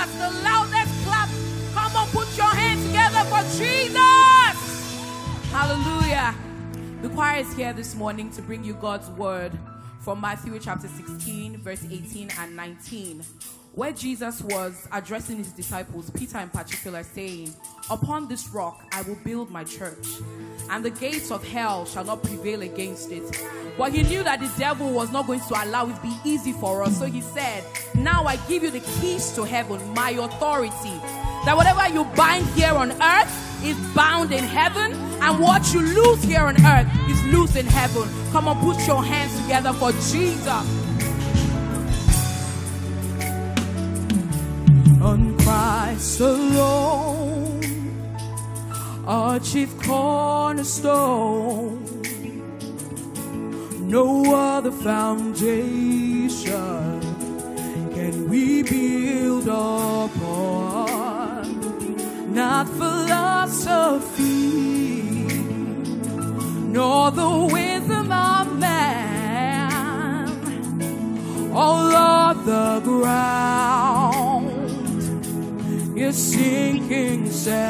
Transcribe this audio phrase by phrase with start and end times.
[0.00, 0.16] Jesus.
[0.16, 1.28] The loudest clap.
[1.74, 5.00] Come on, put your hands together for Jesus.
[5.50, 6.34] Hallelujah.
[7.02, 9.52] The choir is here this morning to bring you God's word
[10.00, 13.22] from Matthew chapter 16, verse 18 and 19,
[13.74, 17.54] where Jesus was addressing his disciples, Peter in particular, saying,
[17.88, 20.06] Upon this rock I will build my church,
[20.70, 23.44] and the gates of hell shall not prevail against it.
[23.78, 26.52] But he knew that the devil was not going to allow it to be easy
[26.52, 27.64] for us, so he said,
[27.94, 31.00] Now I give you the keys to heaven, my authority,
[31.44, 36.22] that whatever you bind here on earth is bound in heaven, and what you lose
[36.24, 38.08] here on earth is loose in heaven.
[38.32, 40.79] Come on, put your hands together for Jesus.
[45.02, 47.62] On Christ alone,
[49.06, 51.82] our chief cornerstone,
[53.88, 55.40] no other foundation
[57.94, 60.84] can we build upon,
[62.34, 64.20] not philosophy,
[66.68, 70.28] nor the wisdom of man,
[71.54, 74.39] all of the ground
[76.00, 77.60] is sinking sand.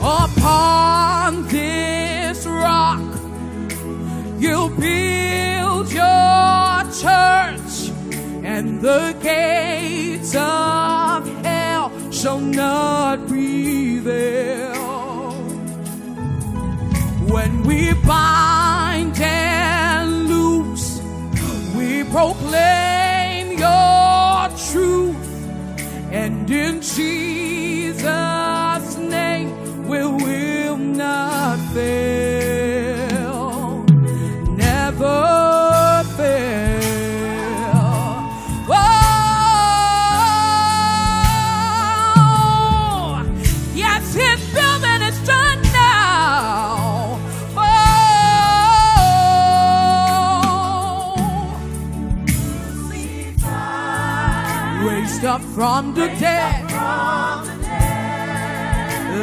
[0.00, 3.02] Upon this rock,
[4.38, 7.90] you build your church,
[8.44, 14.74] and the gates of hell shall not prevail.
[17.34, 21.00] When we bind and loose,
[21.76, 22.93] we proclaim
[26.44, 28.04] and in Jesus'
[28.98, 32.13] name we will not fail,
[55.54, 56.64] from the dead.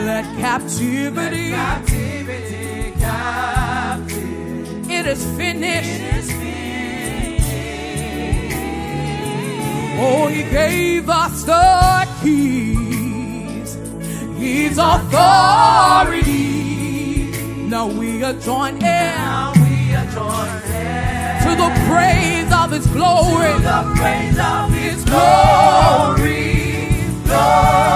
[0.06, 1.54] Let captivity,
[4.90, 6.32] it is finished.
[10.04, 13.76] Oh, he gave us the keys,
[14.38, 16.32] his authority.
[17.68, 19.62] Now we are joined in
[21.44, 23.54] to the praise of his glory.
[23.54, 26.62] To the praise of his glory.
[27.26, 27.91] Upon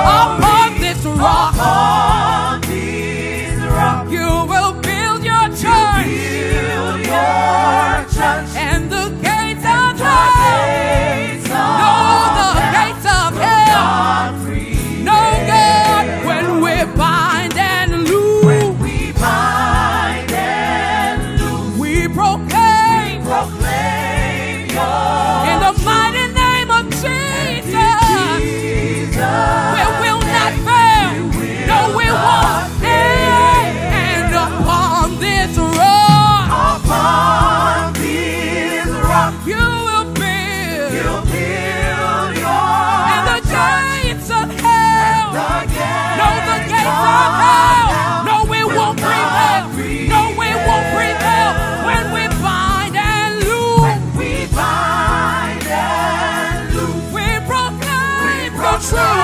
[58.90, 59.16] try.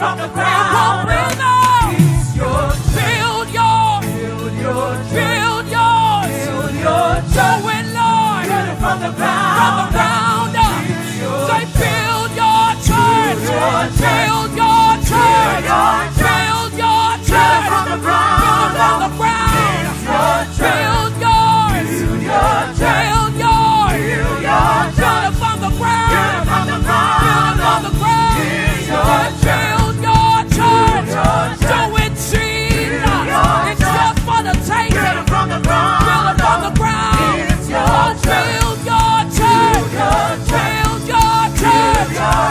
[0.00, 0.49] from the ground.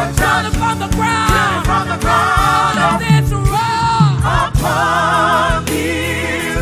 [0.08, 0.56] church.
[0.60, 1.66] Running the ground.
[1.66, 2.78] The ground.
[3.52, 4.20] Rock.
[4.20, 6.56] Upon these.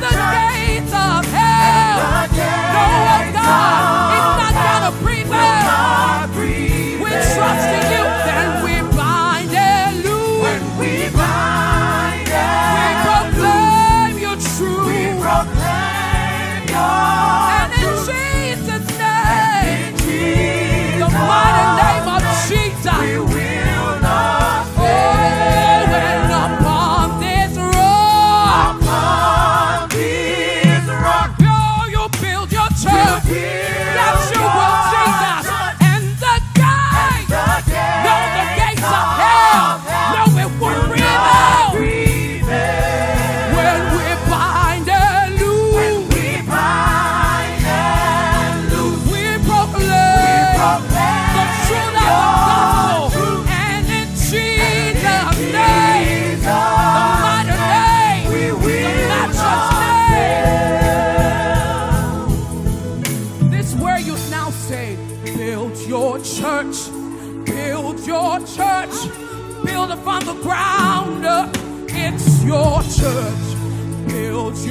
[0.01, 1.99] the gates of hell.
[2.73, 2.85] No,
[4.17, 5.67] it's not going to prevail.
[7.03, 8.12] We're trusting you.
[21.77, 22.12] name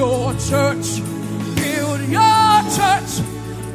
[0.01, 0.88] your church.
[1.62, 3.12] Build your church.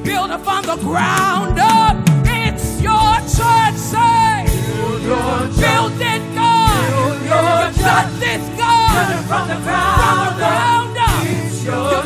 [0.03, 1.97] Build up on the ground up.
[2.27, 3.79] It's your church.
[3.93, 4.43] Say,
[4.75, 5.63] build, your church.
[5.63, 6.83] build it, God.
[6.91, 7.87] Build your, your church.
[7.87, 8.91] church is God.
[8.91, 11.09] Build it from the ground, from the ground up.
[11.09, 11.27] up.
[11.27, 12.06] It's your, your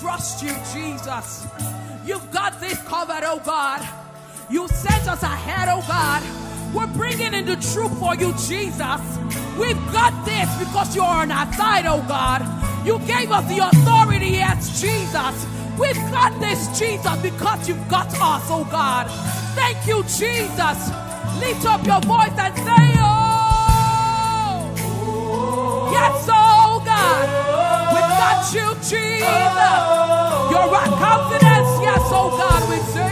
[0.00, 1.46] trust you, Jesus.
[2.04, 3.86] You've got this covered, oh God.
[4.50, 6.22] You sent us ahead, oh God.
[6.74, 9.00] We're bringing in the truth for you, Jesus.
[9.58, 12.42] We've got this because you're on our side, oh God.
[12.86, 15.46] You gave us the authority as Jesus.
[15.78, 19.06] We've got this, Jesus, because you've got us, oh God.
[19.54, 21.07] Thank you, Jesus.
[21.40, 24.72] Lift up your voice and say, Oh,
[25.92, 27.28] yes, oh God,
[27.94, 29.22] we got you, Jesus.
[30.50, 33.07] You're our confidence, yes, oh God, we do.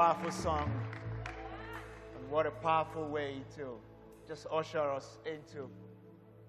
[0.00, 0.72] Powerful song.
[2.16, 3.76] And what a powerful way to
[4.26, 5.68] just usher us into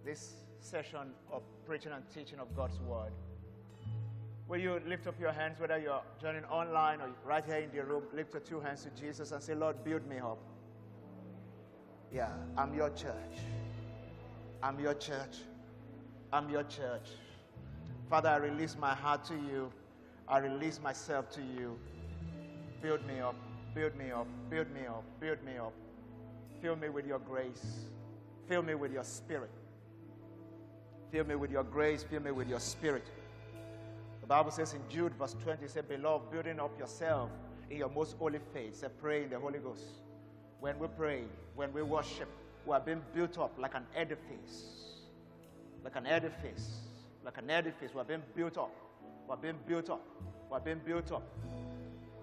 [0.05, 3.11] this session of preaching and teaching of God's Word.
[4.47, 7.83] Will you lift up your hands, whether you're joining online or right here in the
[7.83, 10.39] room, lift your two hands to Jesus and say, Lord, build me up.
[12.09, 13.35] Yeah, I'm your church.
[14.63, 15.39] I'm your church.
[16.31, 17.09] I'm your church.
[18.09, 19.73] Father, I release my heart to you.
[20.25, 21.77] I release myself to you.
[22.81, 23.35] Build me up,
[23.75, 25.73] build me up, build me up, build me up.
[26.61, 27.85] Fill me with your grace.
[28.47, 29.51] Fill me with your spirit.
[31.11, 32.03] Fill me with your grace.
[32.03, 33.05] Fill me with your spirit.
[34.21, 37.29] The Bible says in Jude, verse 20, it says, Beloved, building up yourself
[37.69, 38.75] in your most holy faith.
[38.79, 39.83] Say, pray in the Holy Ghost.
[40.59, 41.23] When we pray,
[41.55, 42.29] when we worship,
[42.65, 44.97] we are being built up like an edifice.
[45.83, 46.81] Like an edifice.
[47.25, 47.93] Like an edifice.
[47.93, 48.73] We are being built up.
[49.27, 50.05] We are being built up.
[50.49, 51.23] We are being built up.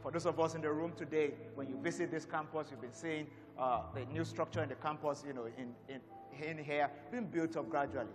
[0.02, 2.92] For those of us in the room today, when you visit this campus, you've been
[2.92, 3.26] seeing
[3.58, 6.00] uh, the new structure in the campus, you know, in, in,
[6.42, 8.06] in here, being built up gradually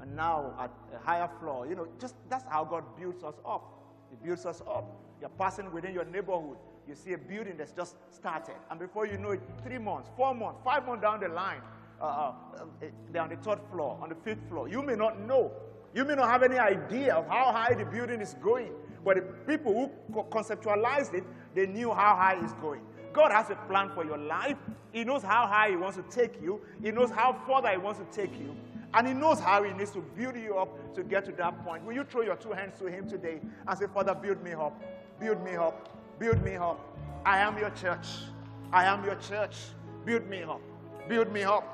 [0.00, 1.66] and now at a higher floor.
[1.66, 3.64] You know, just that's how God builds us up.
[4.10, 4.84] He builds us up.
[5.20, 6.56] You're passing within your neighborhood.
[6.86, 8.54] You see a building that's just started.
[8.70, 11.60] And before you know it, three months, four months, five months down the line,
[12.00, 12.32] uh, uh,
[13.12, 14.68] they're on the third floor, on the fifth floor.
[14.68, 15.52] You may not know.
[15.94, 18.72] You may not have any idea of how high the building is going.
[19.08, 21.24] But the people who conceptualized it,
[21.54, 22.82] they knew how high it's going.
[23.14, 24.58] God has a plan for your life.
[24.92, 26.60] He knows how high He wants to take you.
[26.82, 28.54] He knows how further He wants to take you.
[28.92, 31.86] And He knows how He needs to build you up to get to that point.
[31.86, 34.78] Will you throw your two hands to Him today and say, Father, build me up,
[35.18, 36.78] build me up, build me up.
[37.24, 38.08] I am your church.
[38.74, 39.56] I am your church.
[40.04, 40.60] Build me up,
[41.08, 41.64] build me up,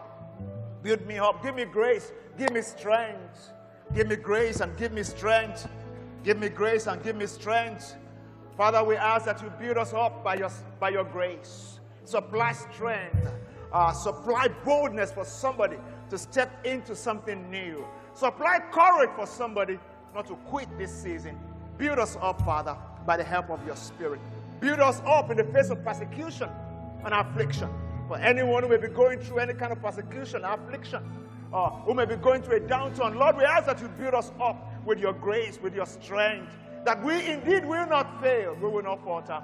[0.85, 1.43] build me up.
[1.43, 3.51] Give me grace, give me strength.
[3.93, 5.69] Give me grace and give me strength.
[6.25, 7.97] Give me grace and give me strength.
[8.57, 10.51] Father, we ask that you build us up by your,
[10.81, 11.81] by your grace.
[12.05, 13.29] Supply strength,
[13.73, 15.77] uh, supply boldness for somebody
[16.09, 17.87] to step into something new.
[18.15, 19.79] Supply courage for somebody
[20.15, 21.39] not to quit this season.
[21.77, 22.77] Build us up, Father,
[23.07, 24.21] by the help of your Spirit.
[24.61, 26.49] Build us up in the face of persecution
[27.05, 27.69] and affliction.
[28.09, 31.03] For anyone who may be going through any kind of persecution, affliction,
[31.53, 34.31] or who may be going through a downturn, Lord, we ask that you build us
[34.41, 36.53] up with your grace, with your strength,
[36.85, 39.43] that we indeed will not fail, we will not falter,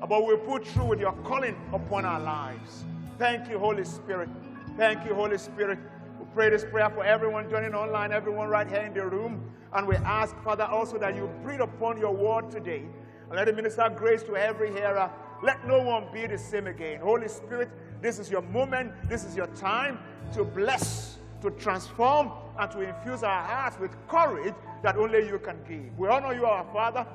[0.00, 2.84] but we'll put through with your calling upon our lives.
[3.18, 4.30] Thank you, Holy Spirit.
[4.76, 5.78] Thank you, Holy Spirit.
[6.18, 9.52] We pray this prayer for everyone joining online, everyone right here in the room.
[9.72, 12.84] And we ask, Father, also that you breathe upon your word today.
[13.28, 15.10] And let it minister grace to every hearer.
[15.42, 17.00] Let no one be the same again.
[17.00, 17.68] Holy Spirit,
[18.00, 18.92] this is your moment.
[19.08, 19.98] This is your time
[20.32, 25.56] to bless, to transform, and to infuse our hearts with courage that only you can
[25.68, 25.98] give.
[25.98, 27.06] We honor you, our Father,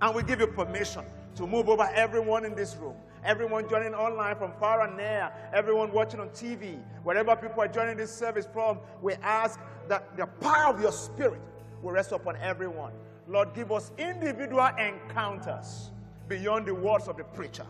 [0.00, 1.04] and we give you permission
[1.36, 2.94] to move over everyone in this room
[3.24, 7.96] everyone joining online from far and near, everyone watching on TV, wherever people are joining
[7.96, 9.58] this service from, we ask
[9.88, 11.40] that the power of your spirit
[11.82, 12.92] will rest upon everyone.
[13.26, 15.90] Lord, give us individual encounters
[16.28, 17.66] beyond the words of the preacher,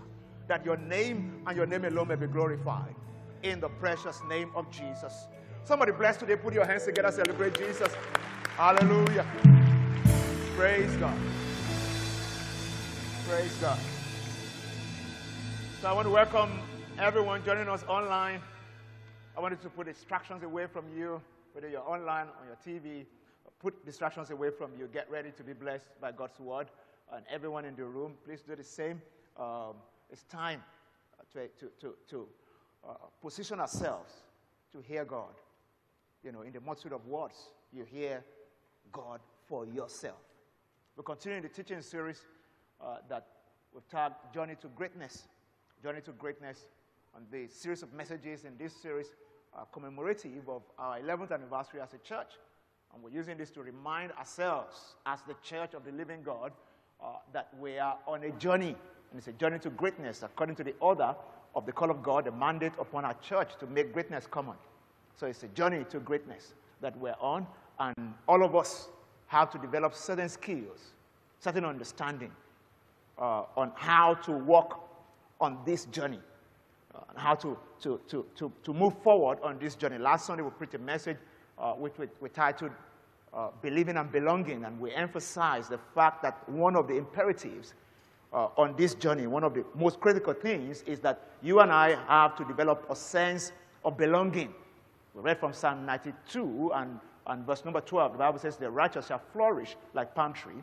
[0.48, 2.94] that your name and your name alone may be glorified.
[3.42, 5.28] In the precious name of Jesus.
[5.68, 6.34] Somebody bless today.
[6.34, 7.12] Put your hands together.
[7.12, 7.92] Celebrate Jesus.
[8.56, 9.26] Hallelujah.
[10.56, 11.18] Praise God.
[13.28, 13.78] Praise God.
[15.82, 16.58] So I want to welcome
[16.98, 18.40] everyone joining us online.
[19.36, 21.20] I wanted to put distractions away from you,
[21.52, 23.04] whether you're online, on your TV.
[23.60, 24.88] Put distractions away from you.
[24.90, 26.68] Get ready to be blessed by God's word.
[27.12, 29.02] And everyone in the room, please do the same.
[29.38, 29.74] Um,
[30.08, 30.62] it's time
[31.34, 32.26] to, to, to, to
[32.88, 34.14] uh, position ourselves
[34.72, 35.34] to hear God.
[36.24, 37.36] You know, in the multitude of words,
[37.72, 38.24] you hear
[38.92, 40.18] God for yourself.
[40.96, 42.20] We're continuing the teaching series
[42.80, 43.26] uh, that
[43.72, 45.28] we've tagged Journey to Greatness.
[45.82, 46.66] Journey to Greatness,
[47.16, 49.06] and the series of messages in this series
[49.54, 52.32] are commemorative of our 11th anniversary as a church.
[52.92, 56.52] And we're using this to remind ourselves, as the church of the living God,
[57.00, 58.74] uh, that we are on a journey.
[59.10, 61.14] And it's a journey to greatness according to the order
[61.54, 64.56] of the call of God, the mandate upon our church to make greatness common.
[65.18, 67.46] So it's a journey to greatness that we're on.
[67.80, 68.88] And all of us
[69.26, 70.92] have to develop certain skills,
[71.40, 72.30] certain understanding
[73.18, 74.88] uh, on how to walk
[75.40, 76.20] on this journey,
[76.94, 79.98] uh, how to, to, to, to, to move forward on this journey.
[79.98, 81.16] Last Sunday, we preached a message
[81.58, 82.70] uh, which we, we titled
[83.34, 87.74] uh, Believing and Belonging, and we emphasized the fact that one of the imperatives
[88.32, 91.96] uh, on this journey, one of the most critical things is that you and I
[92.06, 93.52] have to develop a sense
[93.84, 94.54] of belonging.
[95.18, 98.12] We read from Psalm 92 and, and verse number 12.
[98.12, 100.62] The Bible says, The righteous shall flourish like palm tree.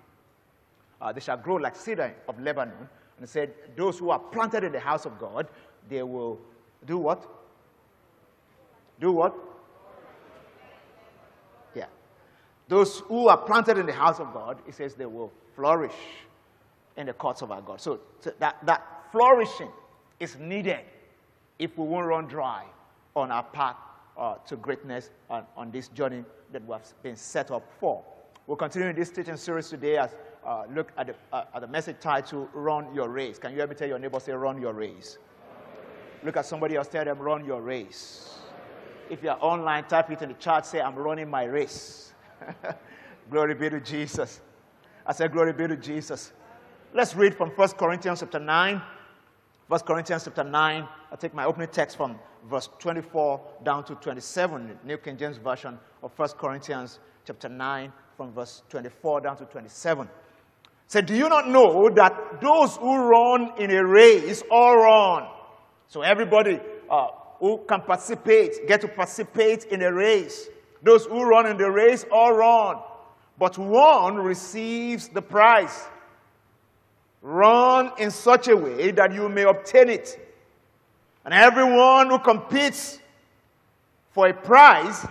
[1.01, 2.74] Uh, they shall grow like cedar of Lebanon.
[3.17, 5.47] And it said, Those who are planted in the house of God,
[5.89, 6.39] they will
[6.85, 7.27] do what?
[9.01, 9.35] Do what?
[11.75, 11.88] Yeah.
[12.69, 15.91] Those who are planted in the house of God, it says they will flourish
[16.95, 17.81] in the courts of our God.
[17.81, 19.71] So, so that, that flourishing
[20.21, 20.79] is needed
[21.59, 22.63] if we won't run dry
[23.17, 23.75] on our path
[24.17, 28.03] uh, to greatness on, on, this journey that we have been set up for.
[28.48, 31.98] We'll continue this teaching series today as uh, look at the, uh, at the message
[32.00, 33.39] title, Run Your Race.
[33.39, 35.17] Can you ever tell your neighbor, say, Run Your Race?
[36.24, 38.39] Look at somebody else, tell them, Run Your Race.
[39.10, 42.13] If you're online, type it in the chat, say, I'm running my race.
[43.29, 44.41] glory be to Jesus.
[45.05, 46.34] I said, Glory be to Jesus.
[46.93, 48.81] Let's read from 1 Corinthians chapter 9.
[49.67, 50.88] 1 Corinthians chapter 9.
[51.12, 55.79] I take my opening text from verse 24 down to 27, New King James Version
[56.03, 60.07] of 1 Corinthians chapter 9, from verse 24 down to 27.
[60.88, 65.27] Say, do you not know that those who run in a race all run?
[65.88, 67.07] So everybody uh,
[67.39, 70.48] who can participate get to participate in a race.
[70.84, 72.77] Those who run in the race all run,
[73.39, 75.88] but one receives the prize.
[77.25, 80.20] Run in such a way that you may obtain it.
[81.25, 83.00] And everyone who competes
[84.12, 85.08] for a prize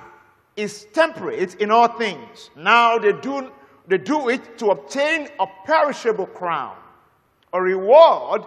[0.54, 2.50] is temperate in all things.
[2.54, 3.50] Now they do,
[3.88, 6.76] they do it to obtain a perishable crown,
[7.52, 8.42] a reward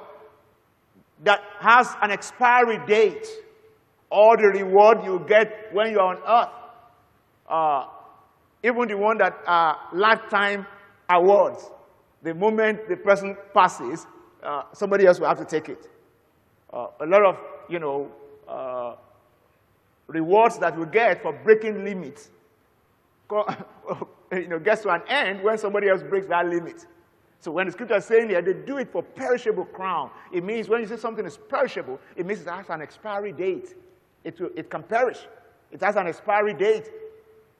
[1.25, 3.27] that has an expiry date,
[4.09, 6.53] or the reward you get when you're on earth.
[7.49, 7.85] Uh,
[8.63, 10.65] even the one that are lifetime
[11.09, 11.69] awards.
[12.23, 14.07] The moment the person passes,
[14.43, 15.89] uh, somebody else will have to take it.
[16.71, 17.37] Uh, a lot of,
[17.69, 18.11] you know,
[18.47, 18.95] uh,
[20.07, 22.29] rewards that we get for breaking limits,
[24.31, 26.85] you know, gets to an end when somebody else breaks that limit.
[27.39, 30.09] So when the scripture is saying here, they do it for perishable crown.
[30.31, 33.75] It means when you say something is perishable, it means it has an expiry date.
[34.23, 35.19] It, will, it can perish.
[35.71, 36.89] It has an expiry date.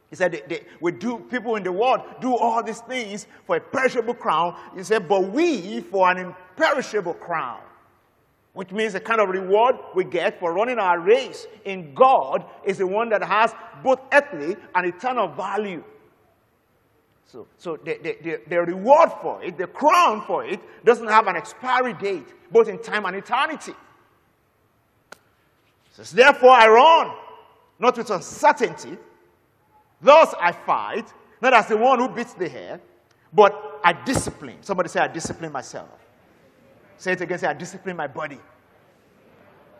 [0.09, 3.57] He said, they, they, we do, people in the world do all these things for
[3.57, 4.57] a perishable crown.
[4.75, 7.61] He said, but we for an imperishable crown.
[8.53, 12.77] Which means the kind of reward we get for running our race in God is
[12.77, 15.83] the one that has both earthly and eternal value.
[17.25, 21.35] So, so the, the, the, reward for it, the crown for it, doesn't have an
[21.35, 23.73] expiry date, both in time and eternity.
[25.91, 27.15] Says, therefore I run,
[27.79, 28.97] not with uncertainty,
[30.01, 32.79] Thus I fight, not as the one who beats the hair,
[33.33, 34.57] but I discipline.
[34.61, 35.89] Somebody say, I discipline myself.
[36.97, 38.39] Say it again, say, I discipline my body.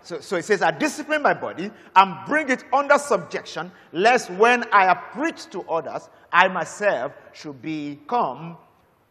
[0.01, 4.63] So, so it says, I discipline my body and bring it under subjection, lest when
[4.71, 8.58] I have preached to others, I myself should become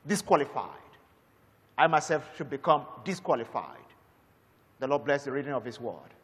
[0.07, 0.71] disqualified.
[1.77, 3.77] I myself should become disqualified.
[4.79, 6.15] The Lord bless the reading of His word.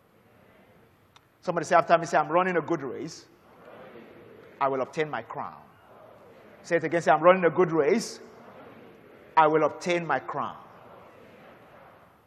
[1.43, 3.27] Somebody say after me, say, I'm running a good race.
[4.63, 5.57] I will obtain my crown.
[6.63, 7.03] Say it again.
[7.03, 8.21] Say, I'm running a good race.
[9.37, 10.57] I will obtain my crown.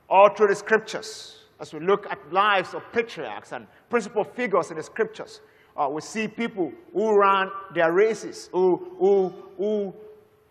[0.10, 4.76] All through the scriptures, as we look at lives of patriarchs and principal figures in
[4.76, 5.39] the scriptures,
[5.78, 9.95] uh, we see people who ran their races, who, who, who,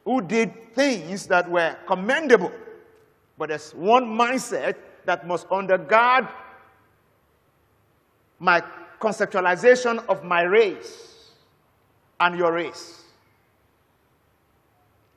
[0.06, 2.52] who did things that were commendable.
[3.36, 6.32] But there's one mindset that must undergird
[8.38, 8.62] my
[8.98, 11.13] conceptualization of my race
[12.24, 13.02] and your race.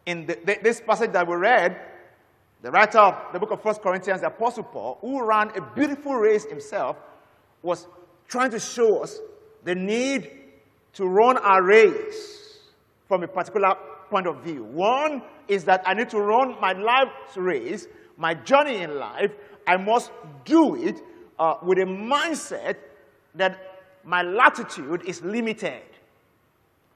[0.05, 1.79] In the, this passage that we read,
[2.61, 6.15] the writer of the book of First Corinthians, the Apostle Paul, who ran a beautiful
[6.15, 6.97] race himself,
[7.61, 7.87] was
[8.27, 9.19] trying to show us
[9.63, 10.29] the need
[10.93, 12.57] to run our race
[13.07, 13.75] from a particular
[14.09, 14.63] point of view.
[14.65, 19.31] One is that I need to run my life's race, my journey in life.
[19.65, 20.11] I must
[20.43, 21.01] do it
[21.39, 22.75] uh, with a mindset
[23.35, 25.83] that my latitude is limited.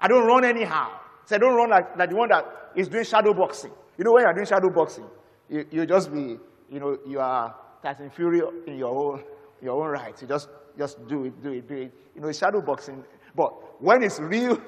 [0.01, 0.91] I don't run anyhow.
[1.25, 3.71] So I don't run like, like the one that is doing shadow boxing.
[3.97, 5.05] You know, when you're doing shadow boxing,
[5.49, 6.37] you, you just be,
[6.69, 9.23] you know, you are Tyson Fury in your own,
[9.61, 10.19] your own right.
[10.21, 11.93] You just, just do it, do it, do it.
[12.15, 13.03] You know, shadow boxing.
[13.35, 14.59] But when it's real,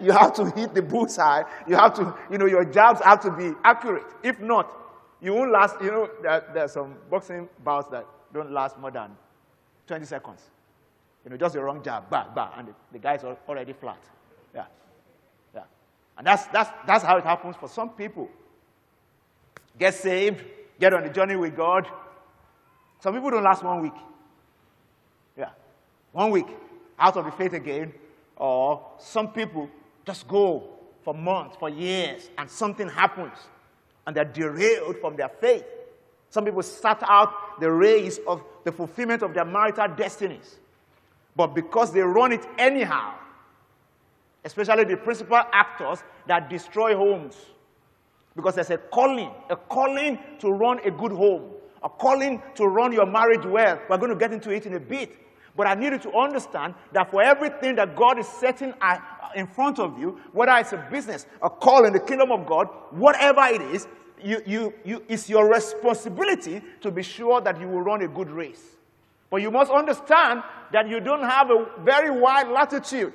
[0.00, 1.42] you have to hit the bullseye.
[1.66, 4.06] You have to, you know, your jabs have to be accurate.
[4.22, 4.70] If not,
[5.20, 8.90] you won't last, you know, there, there are some boxing bouts that don't last more
[8.90, 9.10] than
[9.86, 10.50] 20 seconds.
[11.24, 14.02] You know, just the wrong jab, bah, bah, and the, the guy's already flat.
[14.54, 14.66] Yeah.
[15.54, 15.62] Yeah.
[16.18, 18.28] And that's, that's, that's how it happens for some people.
[19.78, 20.44] get saved,
[20.78, 21.88] get on the journey with God.
[23.00, 23.94] Some people don't last one week.
[25.36, 25.50] Yeah.
[26.12, 26.46] One week
[26.98, 27.92] out of the faith again.
[28.36, 29.70] Or some people
[30.04, 30.68] just go
[31.02, 33.38] for months, for years, and something happens
[34.06, 35.64] and they're derailed from their faith.
[36.30, 40.56] Some people start out the race of the fulfillment of their marital destinies.
[41.36, 43.14] But because they run it anyhow,
[44.44, 47.36] especially the principal actors that destroy homes,
[48.36, 51.50] because there's a calling, a calling to run a good home,
[51.82, 53.80] a calling to run your marriage well.
[53.88, 55.16] We're going to get into it in a bit.
[55.56, 58.74] But I need you to understand that for everything that God is setting
[59.36, 62.68] in front of you, whether it's a business, a call in the kingdom of God,
[62.90, 63.86] whatever it is,
[64.22, 68.30] you, you, you, it's your responsibility to be sure that you will run a good
[68.30, 68.62] race.
[69.34, 73.12] But you must understand that you don't have a very wide latitude.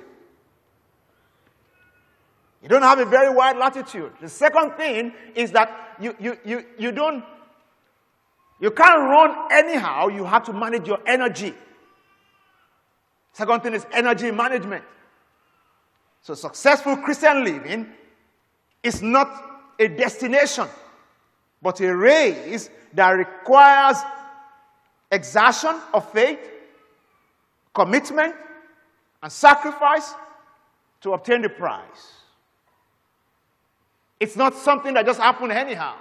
[2.62, 4.12] You don't have a very wide latitude.
[4.20, 7.24] The second thing is that you, you, you, you don't,
[8.60, 10.08] you can't run anyhow.
[10.08, 11.54] You have to manage your energy.
[13.32, 14.84] Second thing is energy management.
[16.20, 17.86] So successful Christian living
[18.82, 19.30] is not
[19.78, 20.66] a destination,
[21.62, 23.96] but a race that requires
[25.10, 26.38] exertion of faith,
[27.74, 28.34] commitment,
[29.22, 30.14] and sacrifice
[31.00, 32.14] to obtain the prize.
[34.18, 35.96] It's not something that just happened anyhow.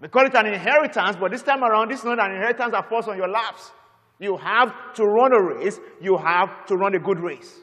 [0.00, 3.06] We call it an inheritance, but this time around, is not an inheritance that falls
[3.06, 3.70] on your laps.
[4.18, 5.78] You have to run a race.
[6.00, 7.60] You have to run a good race.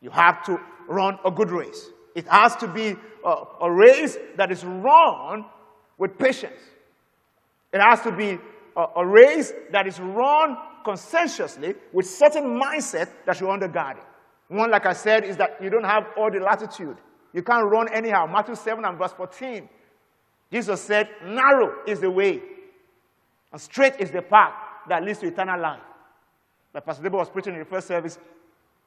[0.00, 1.90] You have to run a good race.
[2.14, 5.44] It has to be a, a race that is run
[5.98, 6.60] with patience.
[7.72, 8.38] It has to be
[8.78, 14.04] a, a race that is run conscientiously with certain mindset that you're undergirding.
[14.46, 16.96] One, like I said, is that you don't have all the latitude.
[17.34, 18.26] You can't run anyhow.
[18.26, 19.68] Matthew 7 and verse 14.
[20.50, 22.40] Jesus said, Narrow is the way,
[23.52, 24.54] and straight is the path
[24.88, 25.82] that leads to eternal life.
[26.72, 28.18] Like Pastor Debo was preaching in the first service,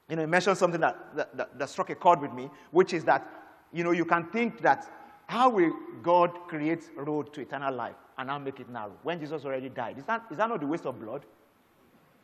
[0.08, 2.92] you know, he mentioned something that, that, that, that struck a chord with me, which
[2.92, 3.28] is that,
[3.72, 4.90] you know, you can think that
[5.26, 9.44] how will God create road to eternal life and now make it narrow when Jesus
[9.44, 9.98] already died?
[9.98, 11.24] Is that, is that not the waste of blood?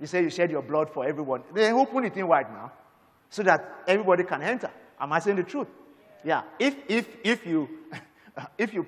[0.01, 1.43] You say you shed your blood for everyone.
[1.53, 2.73] They open it in wide now
[3.31, 4.71] so that everybody can enter.
[5.01, 5.69] Am I saying the truth?
[6.25, 6.43] Yeah.
[6.59, 7.69] If, if, if, you,
[8.59, 8.87] if, you,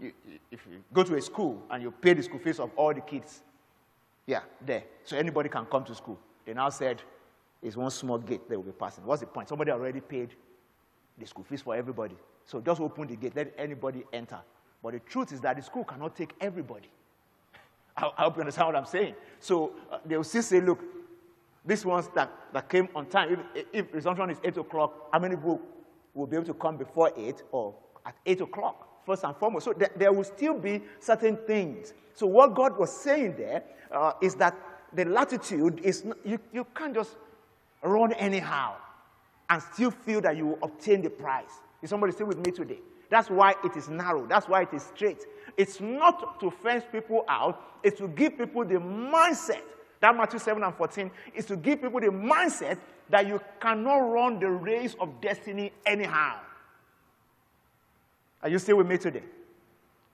[0.00, 0.12] you,
[0.50, 3.00] if you go to a school and you pay the school fees of all the
[3.00, 3.42] kids,
[4.26, 4.84] yeah, there.
[5.04, 6.18] So anybody can come to school.
[6.44, 7.02] They now said
[7.62, 9.04] it's one small gate they will be passing.
[9.04, 9.48] What's the point?
[9.48, 10.30] Somebody already paid
[11.18, 12.16] the school fees for everybody.
[12.44, 14.38] So just open the gate, let anybody enter.
[14.82, 16.90] But the truth is that the school cannot take everybody.
[17.96, 19.14] I, I hope you understand what I'm saying.
[19.40, 20.82] So uh, they will still say, look,
[21.64, 25.36] these ones that, that came on time, if, if resumption is 8 o'clock, how many
[25.36, 25.60] people
[26.14, 27.74] will be able to come before 8 or
[28.06, 29.64] at 8 o'clock, first and foremost.
[29.64, 31.92] So th- there will still be certain things.
[32.14, 34.56] So what God was saying there uh, is that
[34.92, 37.16] the latitude is, not, you, you can't just
[37.82, 38.76] run anyhow
[39.50, 41.60] and still feel that you will obtain the prize.
[41.82, 42.78] Is somebody still with me today?
[43.10, 44.26] That's why it is narrow.
[44.26, 45.24] That's why it is straight.
[45.56, 49.62] It's not to fence people out, it's to give people the mindset.
[50.00, 52.78] That Matthew 7 and 14 is to give people the mindset
[53.10, 56.38] that you cannot run the race of destiny anyhow.
[58.42, 59.24] Are you still with me today?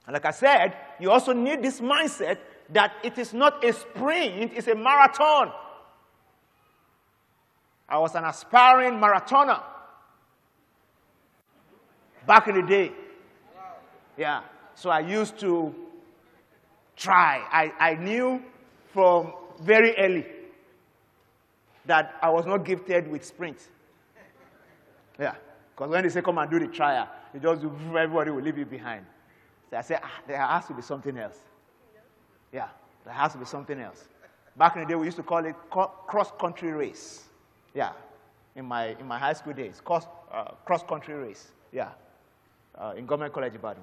[0.07, 2.39] And like I said, you also need this mindset
[2.71, 5.53] that it is not a sprint, it's a marathon.
[7.87, 9.63] I was an aspiring marathoner
[12.27, 12.93] back in the day.
[14.17, 14.43] Yeah.
[14.75, 15.75] So I used to
[16.97, 17.43] try.
[17.51, 18.43] I, I knew
[18.93, 20.27] from very early
[21.87, 23.59] that I was not gifted with sprint.
[25.19, 25.35] Yeah.
[25.75, 28.65] Because when they say, come and do the trial, you just everybody will leave you
[28.65, 29.05] behind.
[29.71, 31.39] So I said, ah, there has to be something else.
[32.53, 32.69] Yeah,
[33.05, 34.05] there has to be something else.
[34.57, 37.25] Back in the day, we used to call it cross country race.
[37.75, 37.91] Yeah,
[38.55, 41.49] in my, in my high school days, cross, uh, cross country race.
[41.73, 41.89] Yeah,
[42.79, 43.83] uh, in Government College Ibadan,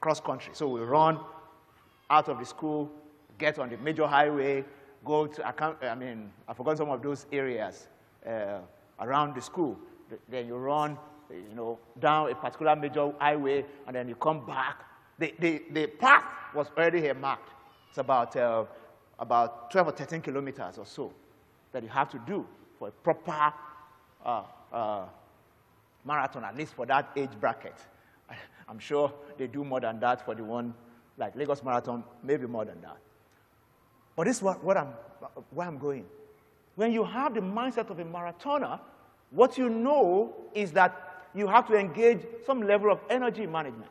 [0.00, 0.52] cross country.
[0.54, 1.18] So we run
[2.10, 2.90] out of the school,
[3.38, 4.64] get on the major highway,
[5.04, 7.88] go to, I, mean, I forgot some of those areas
[8.26, 8.58] uh,
[9.00, 9.78] around the school.
[10.28, 10.96] Then you run,
[11.30, 14.84] you know, down a particular major highway, and then you come back.
[15.18, 17.50] The, the, the path was already here marked.
[17.88, 18.64] It's about, uh,
[19.18, 21.12] about 12 or 13 kilometers or so
[21.72, 22.46] that you have to do
[22.78, 23.52] for a proper
[24.24, 25.04] uh, uh,
[26.04, 27.74] marathon, at least for that age bracket.
[28.68, 30.74] I'm sure they do more than that for the one
[31.16, 32.96] like Lagos Marathon, maybe more than that.
[34.16, 34.88] But this is what, what I'm,
[35.50, 36.06] where I'm going.
[36.74, 38.80] When you have the mindset of a marathoner,
[39.30, 43.90] what you know is that you have to engage some level of energy management.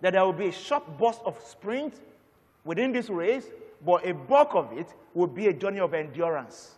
[0.00, 1.94] that there will be a short burst of sprint
[2.64, 3.46] within this race,
[3.84, 6.74] but a bulk of it will be a journey of endurance.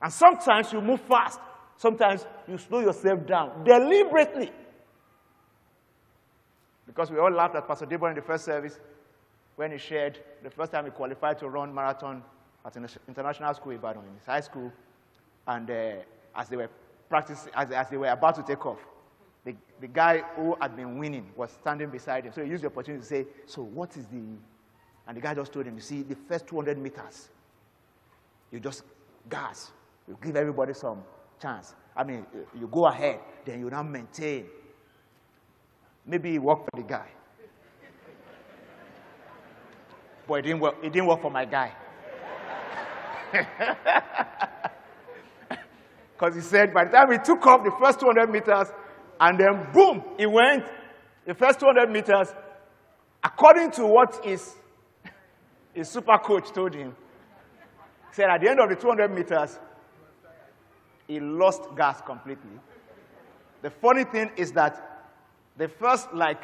[0.00, 1.38] And sometimes you move fast,
[1.76, 4.50] sometimes you slow yourself down deliberately.
[6.94, 8.78] Because we all laughed at Pastor Debo in the first service
[9.56, 12.22] when he shared the first time he qualified to run marathon
[12.66, 14.70] at an international school in Ibadan, in his high school.
[15.46, 15.94] And uh,
[16.36, 16.68] as they were
[17.08, 18.78] practicing, as, as they were about to take off,
[19.44, 22.32] the, the guy who had been winning was standing beside him.
[22.34, 24.22] So he used the opportunity to say, So what is the.
[25.08, 27.30] And the guy just told him, You see, the first 200 meters,
[28.50, 28.84] you just
[29.30, 29.72] gas.
[30.06, 31.02] You give everybody some
[31.40, 31.74] chance.
[31.96, 32.26] I mean,
[32.58, 34.46] you go ahead, then you now maintain.
[36.06, 37.08] Maybe it worked for the guy.
[40.26, 41.72] but it didn't work, it didn't work for my guy.
[46.22, 48.68] Because he said by the time he took off the first 200 meters,
[49.20, 50.64] and then boom, he went
[51.26, 52.28] the first 200 meters,
[53.24, 54.54] according to what his,
[55.74, 56.94] his super coach told him.
[58.10, 59.58] He said at the end of the 200 meters,
[61.08, 62.60] he lost gas completely.
[63.62, 64.91] The funny thing is that
[65.56, 66.42] the first, like,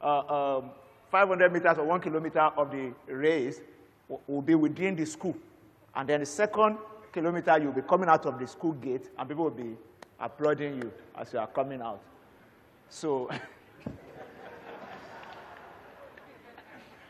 [0.00, 0.70] uh, um,
[1.10, 3.60] 500 meters or one kilometer of the race
[4.26, 5.36] will be within the school.
[5.94, 6.78] And then the second
[7.12, 9.76] kilometer, you'll be coming out of the school gate, and people will be
[10.20, 12.00] applauding you as you are coming out.
[12.88, 13.30] So,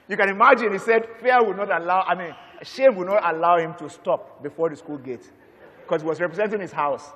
[0.08, 3.58] you can imagine, he said, fear will not allow, I mean, shame will not allow
[3.58, 5.30] him to stop before the school gate
[5.82, 7.10] because he was representing his house.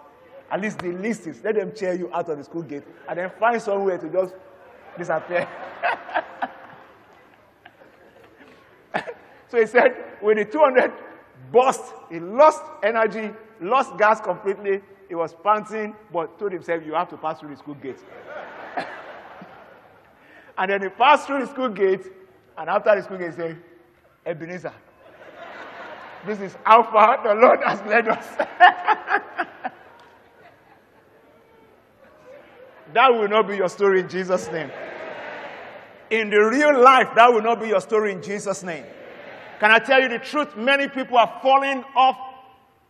[0.50, 3.18] At least the least is let them cheer you out of the school gate and
[3.18, 4.34] then find somewhere to just
[4.98, 5.48] disappear.
[9.48, 10.92] so he said, when the 200
[11.52, 14.80] burst, he lost energy, lost gas completely.
[15.08, 17.98] He was panting, but told himself, You have to pass through the school gate.
[20.58, 22.06] and then he passed through the school gate,
[22.56, 23.58] and after the school gate, he said,
[24.26, 24.72] Ebenezer,
[26.26, 28.26] this is how far the Lord has led us.
[32.94, 34.70] that will not be your story in Jesus' name.
[36.10, 38.84] In the real life, that will not be your story in Jesus' name.
[39.60, 40.56] Can I tell you the truth?
[40.56, 42.16] Many people are falling off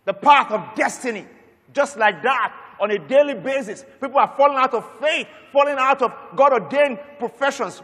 [0.05, 1.27] the path of destiny.
[1.73, 3.85] Just like that, on a daily basis.
[4.01, 7.83] People are falling out of faith, falling out of God ordained professions,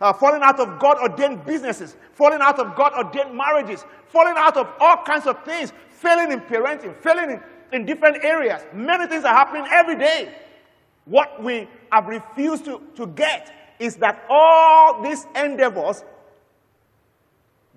[0.00, 4.56] uh, falling out of God ordained businesses, falling out of God ordained marriages, falling out
[4.56, 7.40] of all kinds of things, failing in parenting, failing in,
[7.72, 8.62] in different areas.
[8.72, 10.34] Many things are happening every day.
[11.06, 16.04] What we have refused to, to get is that all these endeavors,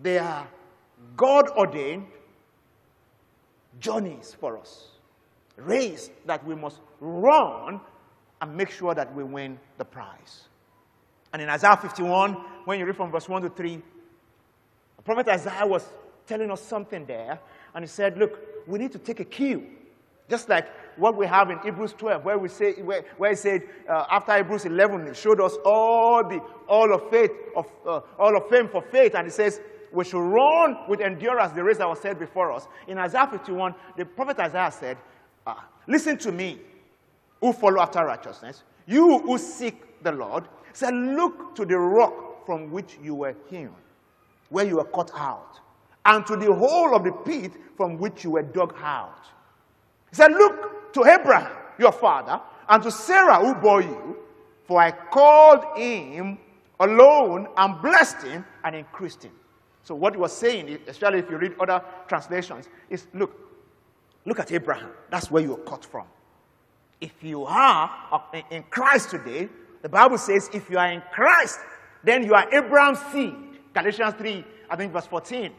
[0.02, 0.48] they are
[1.16, 2.08] God ordained
[3.80, 4.90] journeys for us.
[5.58, 7.80] Race that we must run
[8.42, 10.48] and make sure that we win the prize.
[11.32, 12.34] And in Isaiah 51,
[12.66, 13.82] when you read from verse 1 to 3,
[14.98, 15.86] the prophet Isaiah was
[16.26, 17.40] telling us something there,
[17.76, 19.68] and he said, Look, we need to take a cue.
[20.30, 20.68] Just like
[21.00, 24.36] what we have in Hebrews 12, where we say, where, where he said, uh, after
[24.38, 28.68] Hebrews 11, he showed us all the all of faith, of uh, all of fame
[28.68, 32.20] for faith, and he says, we should run with endurance the race that was set
[32.20, 32.68] before us.
[32.88, 34.98] In Isaiah 51, the prophet Isaiah said,
[35.48, 35.56] uh,
[35.88, 36.60] Listen to me,
[37.42, 42.72] who follow after righteousness, you who seek the Lord, said, Look to the rock from
[42.72, 43.74] which you were hewn,
[44.50, 45.60] where you were cut out,
[46.06, 49.26] and to the hole of the pit from which you were dug out.
[50.10, 54.18] He said, Look to Abraham, your father, and to Sarah, who bore you,
[54.66, 56.38] for I called him
[56.80, 59.32] alone and blessed him and increased him.
[59.84, 63.36] So, what he was saying, especially if you read other translations, is look,
[64.26, 64.92] look at Abraham.
[65.10, 66.06] That's where you were cut from.
[67.02, 67.90] If you are
[68.52, 69.50] in Christ today,
[69.82, 71.60] the Bible says, if you are in Christ,
[72.04, 73.36] then you are Abraham's seed.
[73.74, 75.52] Galatians 3, I think verse 14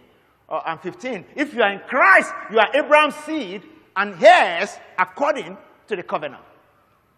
[0.49, 1.25] uh, and 15.
[1.35, 3.63] If you are in Christ, you are Abraham's seed
[4.01, 6.43] and heirs according to the covenant.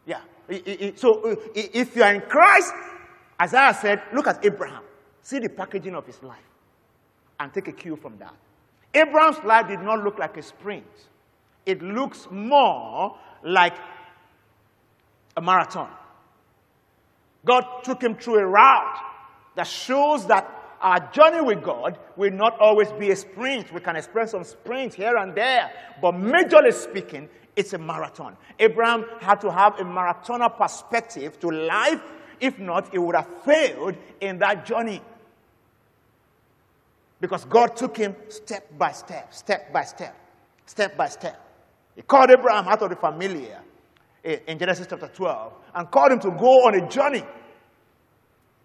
[0.05, 0.21] Yeah.
[0.97, 2.73] So uh, if you are in Christ,
[3.41, 4.83] Isaiah said, look at Abraham.
[5.23, 6.39] See the packaging of his life
[7.39, 8.35] and take a cue from that.
[8.93, 10.85] Abraham's life did not look like a sprint.
[11.65, 13.77] It looks more like
[15.37, 15.91] a marathon.
[17.45, 18.99] God took him through a route
[19.55, 20.51] that shows that
[20.83, 23.73] our journey with God will not always be a sprint.
[23.73, 28.37] We can experience some sprints here and there, but majorly speaking, it's a marathon.
[28.59, 32.01] Abraham had to have a marathoner perspective to life.
[32.41, 35.01] If not, he would have failed in that journey.
[37.21, 40.17] Because God took him step by step, step by step,
[40.67, 41.41] step by step.
[41.95, 43.61] He called Abraham out of the familiar
[44.25, 47.23] in Genesis chapter 12 and called him to go on a journey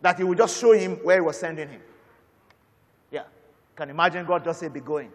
[0.01, 1.81] that he would just show him where he was sending him.
[3.77, 5.11] Can imagine God just say, be going.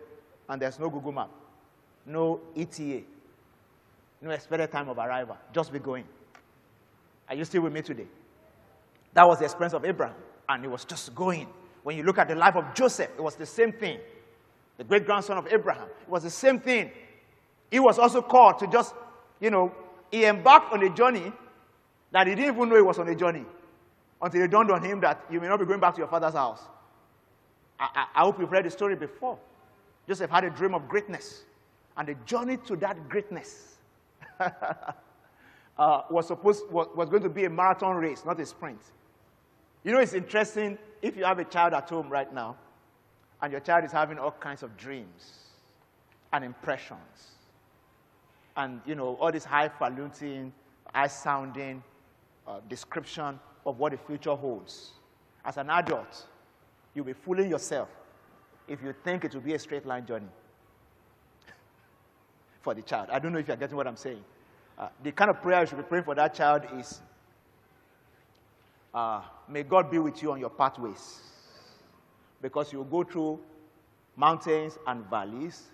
[0.49, 1.31] And there's no Google map,
[2.07, 3.03] no ETA,
[4.23, 5.37] no expected time of arrival.
[5.53, 6.05] Just be going.
[7.29, 8.07] Are you still with me today?
[9.15, 10.17] That was the experience of Abraham.
[10.49, 11.49] And he was just going.
[11.83, 13.99] When you look at the life of Joseph, it was the same thing.
[14.79, 16.91] The great grandson of Abraham, it was the same thing.
[17.71, 18.95] He was also called to just,
[19.41, 19.73] you know,
[20.11, 21.33] he embarked on a journey
[22.13, 23.45] that he didn't even know he was on a journey
[24.21, 26.35] until it dawned on him that you may not be going back to your father's
[26.35, 26.63] house.
[27.83, 29.39] I, I, hope you've read the story before.
[30.07, 31.43] Joseph had a dream of greatness,
[31.97, 33.77] and the journey to that greatness
[34.41, 38.81] uh, was supposed was, was going to be a marathon race, not a sprint.
[39.85, 42.57] You know, it's interesting if you have a child at home right now,
[43.41, 45.39] and your child is having all kinds of dreams
[46.33, 47.33] and impressions
[48.57, 50.53] and you know all this highfalutin,
[50.95, 51.83] high-sounding
[52.47, 54.93] uh, description of what the future holds.
[55.45, 56.27] As an adult,
[56.95, 57.89] you'll be fooling yourself
[58.69, 60.29] if you think it will be a straight line journey
[62.63, 63.09] for the child.
[63.11, 64.23] I don't know if you're getting what I'm saying.
[64.79, 67.01] Uh, the kind of prayer you should be praying for that child is
[68.95, 71.21] uh, May God be with you on your pathways.
[72.41, 73.41] Because you go through
[74.17, 75.65] mountains and valleys,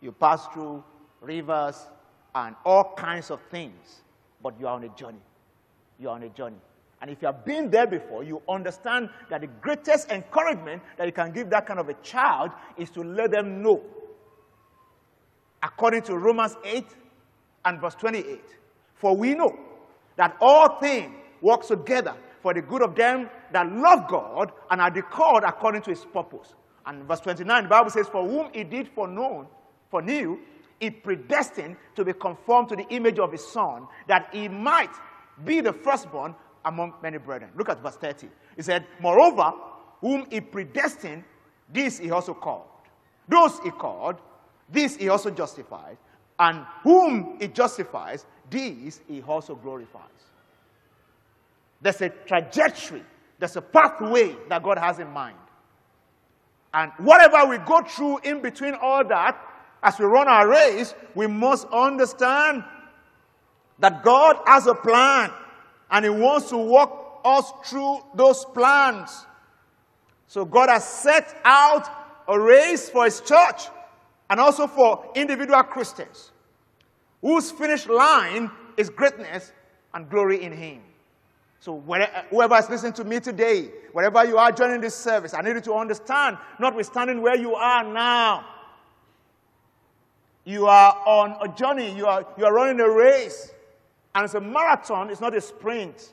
[0.00, 0.82] you pass through
[1.20, 1.86] rivers
[2.34, 4.02] and all kinds of things,
[4.42, 5.20] but you are on a journey.
[5.98, 6.56] You are on a journey.
[7.00, 11.12] And if you have been there before, you understand that the greatest encouragement that you
[11.12, 13.82] can give that kind of a child is to let them know.
[15.62, 16.84] According to Romans 8
[17.64, 18.40] and verse 28,
[18.94, 19.56] for we know
[20.16, 24.90] that all things work together for the good of them that love God and are
[25.02, 26.54] called according to his purpose.
[26.86, 29.46] And verse 29, the Bible says, For whom he did foreknown,
[29.90, 30.38] foreknew,
[30.80, 34.90] he predestined to be conformed to the image of his son, that he might
[35.44, 36.34] be the firstborn
[36.64, 37.50] among many brethren.
[37.56, 38.28] Look at verse 30.
[38.56, 39.52] He said, Moreover,
[40.00, 41.24] whom he predestined,
[41.72, 42.66] this he also called.
[43.28, 44.16] Those he called,
[44.68, 45.96] this he also justified.
[46.38, 50.02] And whom he justifies, these he also glorifies.
[51.80, 53.04] There's a trajectory,
[53.38, 55.36] there's a pathway that God has in mind.
[56.74, 59.38] And whatever we go through in between all that,
[59.82, 62.64] as we run our race, we must understand
[63.78, 65.30] that God has a plan
[65.90, 69.26] and He wants to walk us through those plans.
[70.26, 71.88] So God has set out
[72.28, 73.62] a race for His church
[74.30, 76.32] and also for individual Christians
[77.20, 79.52] whose finish line is greatness
[79.94, 80.80] and glory in Him.
[81.60, 81.82] So,
[82.30, 85.60] whoever is listening to me today, wherever you are joining this service, I need you
[85.62, 88.46] to understand, notwithstanding where you are now,
[90.44, 93.52] you are on a journey, you are, you are running a race.
[94.14, 96.12] And it's a marathon, it's not a sprint.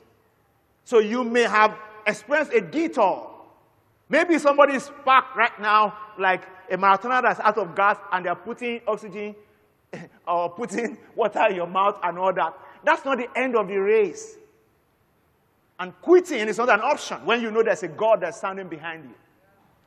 [0.84, 3.32] So you may have experienced a detour.
[4.08, 8.34] Maybe somebody is parked right now, like a marathoner that's out of gas, and they're
[8.34, 9.34] putting oxygen
[10.28, 12.54] or putting water in your mouth and all that.
[12.84, 14.36] That's not the end of the race.
[15.78, 19.04] And quitting is not an option when you know there's a God that's standing behind
[19.04, 19.14] you.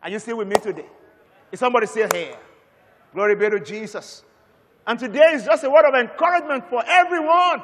[0.03, 0.85] Are you still with me today?
[1.51, 2.37] Is somebody still here?
[3.13, 4.23] Glory be to Jesus.
[4.85, 7.61] And today is just a word of encouragement for everyone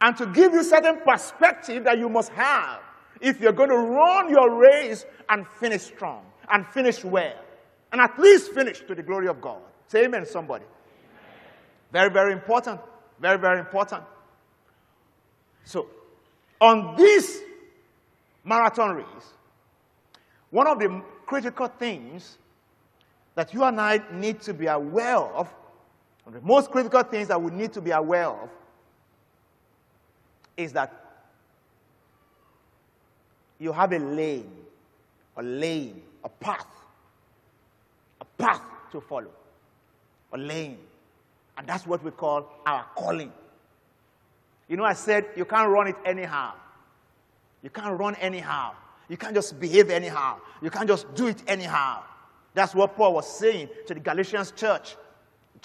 [0.00, 2.80] and to give you certain perspective that you must have
[3.20, 7.34] if you're going to run your race and finish strong and finish well
[7.92, 9.60] and at least finish to the glory of God.
[9.88, 10.64] Say amen, somebody.
[11.92, 12.80] Very, very important.
[13.20, 14.02] Very, very important.
[15.64, 15.86] So,
[16.60, 17.40] on this
[18.44, 19.06] marathon race,
[20.50, 22.38] one of the critical things
[23.34, 25.48] that you and I need to be aware of
[26.30, 28.50] the most critical things that we need to be aware of
[30.56, 30.92] is that
[33.58, 34.50] you have a lane,
[35.36, 36.66] a lane, a path,
[38.20, 39.30] a path to follow,
[40.32, 40.78] a lane.
[41.58, 43.32] And that's what we call our calling.
[44.68, 46.54] You know, I said you can't run it anyhow.
[47.62, 48.74] You can't run anyhow.
[49.08, 50.38] You can't just behave anyhow.
[50.60, 52.02] You can't just do it anyhow.
[52.54, 54.96] That's what Paul was saying to the Galatians church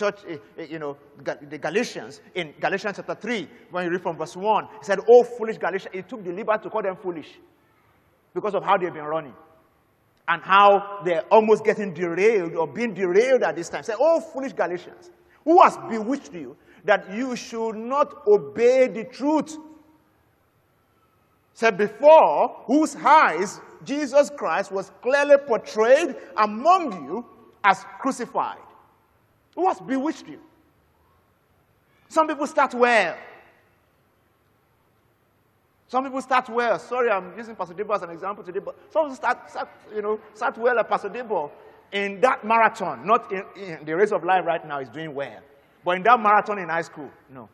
[0.02, 4.18] church, eh, eh, you know, the Galatians, in Galatians chapter 3, when you read from
[4.18, 5.93] verse 1, he said, Oh, foolish Galatians.
[5.93, 7.39] He took the liberty to call them foolish
[8.34, 9.34] because of how they've been running
[10.28, 13.84] and how they're almost getting derailed or being derailed at this time.
[13.84, 15.12] Say, Oh, foolish Galatians,
[15.45, 19.56] who has bewitched you that you should not obey the truth?
[21.54, 27.26] Said before, whose eyes Jesus Christ was clearly portrayed among you
[27.64, 28.58] as crucified.
[29.56, 30.39] Who has bewitched you?
[32.08, 33.16] Some people start well.
[35.88, 36.80] Some people start well.
[36.80, 40.02] Sorry, I'm using Pastor Debo as an example today, but some people start, start you
[40.02, 41.52] know, start well at Pastor Debo
[41.91, 45.39] in that marathon, not in, in the race of life right now is doing well.
[45.84, 47.49] But in that marathon in high school, no.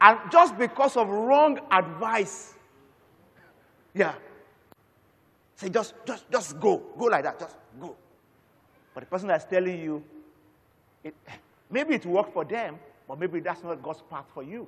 [0.00, 2.54] And just because of wrong advice,
[3.94, 4.14] yeah.
[5.56, 6.82] Say just just just go.
[6.98, 7.40] Go like that.
[7.40, 7.96] Just go.
[8.94, 10.02] But the person that's telling you,
[11.06, 11.14] it,
[11.70, 14.66] maybe it worked for them, but maybe that's not God's path for you.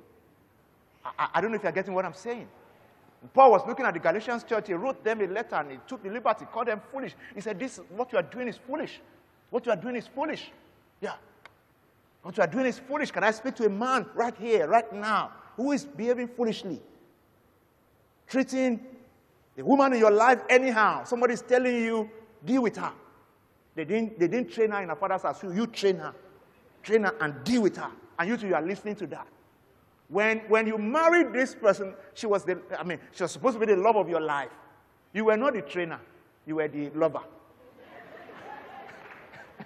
[1.03, 2.47] I, I don't know if you're getting what I'm saying.
[3.33, 4.67] Paul was looking at the Galatians church.
[4.67, 7.15] He wrote them a letter and he took the liberty, called them foolish.
[7.35, 9.01] He said, This what you are doing is foolish.
[9.49, 10.51] What you are doing is foolish.
[11.01, 11.15] Yeah.
[12.21, 13.11] What you are doing is foolish.
[13.11, 16.81] Can I speak to a man right here, right now, who is behaving foolishly?
[18.27, 18.79] Treating
[19.55, 21.03] the woman in your life anyhow.
[21.03, 22.09] Somebody's telling you,
[22.45, 22.93] deal with her.
[23.75, 25.43] They didn't, they didn't train her in her father's house.
[25.43, 26.13] You, you train her.
[26.83, 27.91] Train her and deal with her.
[28.17, 29.27] And you two, you are listening to that.
[30.07, 33.65] When, when you married this person, she was the, I mean, she was supposed to
[33.65, 34.49] be the love of your life.
[35.13, 35.99] You were not the trainer,
[36.45, 37.21] you were the lover.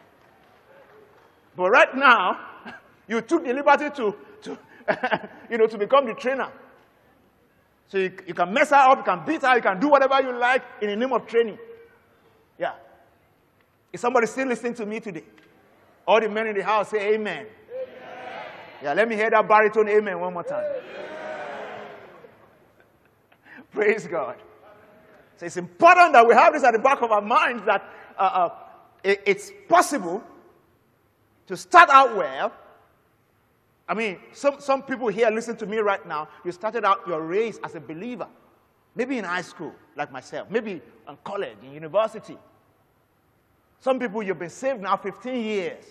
[1.55, 2.39] but right now,
[3.07, 4.57] you took the liberty to, to
[5.49, 6.49] you know, to become the trainer.
[7.87, 10.21] So you, you can mess her up, you can beat her, you can do whatever
[10.21, 11.57] you like in the name of training.
[12.57, 12.73] Yeah.
[13.91, 15.23] Is somebody still listening to me today?
[16.05, 17.47] All the men in the house say amen.
[18.81, 20.65] Yeah, let me hear that baritone amen one more time.
[23.71, 24.35] Praise God.
[25.37, 27.83] So it's important that we have this at the back of our minds that
[28.17, 28.49] uh, uh,
[29.03, 30.23] it, it's possible
[31.47, 32.51] to start out well.
[33.87, 36.29] I mean, some, some people here listen to me right now.
[36.45, 38.27] You started out your race as a believer,
[38.95, 42.37] maybe in high school, like myself, maybe in college, in university.
[43.83, 45.83] Some people, you've been saved now 15 years.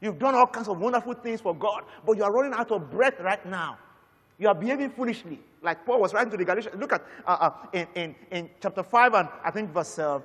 [0.00, 2.88] You've done all kinds of wonderful things for God, but you are running out of
[2.88, 3.78] breath right now.
[4.38, 5.40] You are behaving foolishly.
[5.60, 6.76] Like Paul was writing to the Galatians.
[6.78, 10.20] Look at uh, uh, in, in, in chapter 5 and I think verse uh,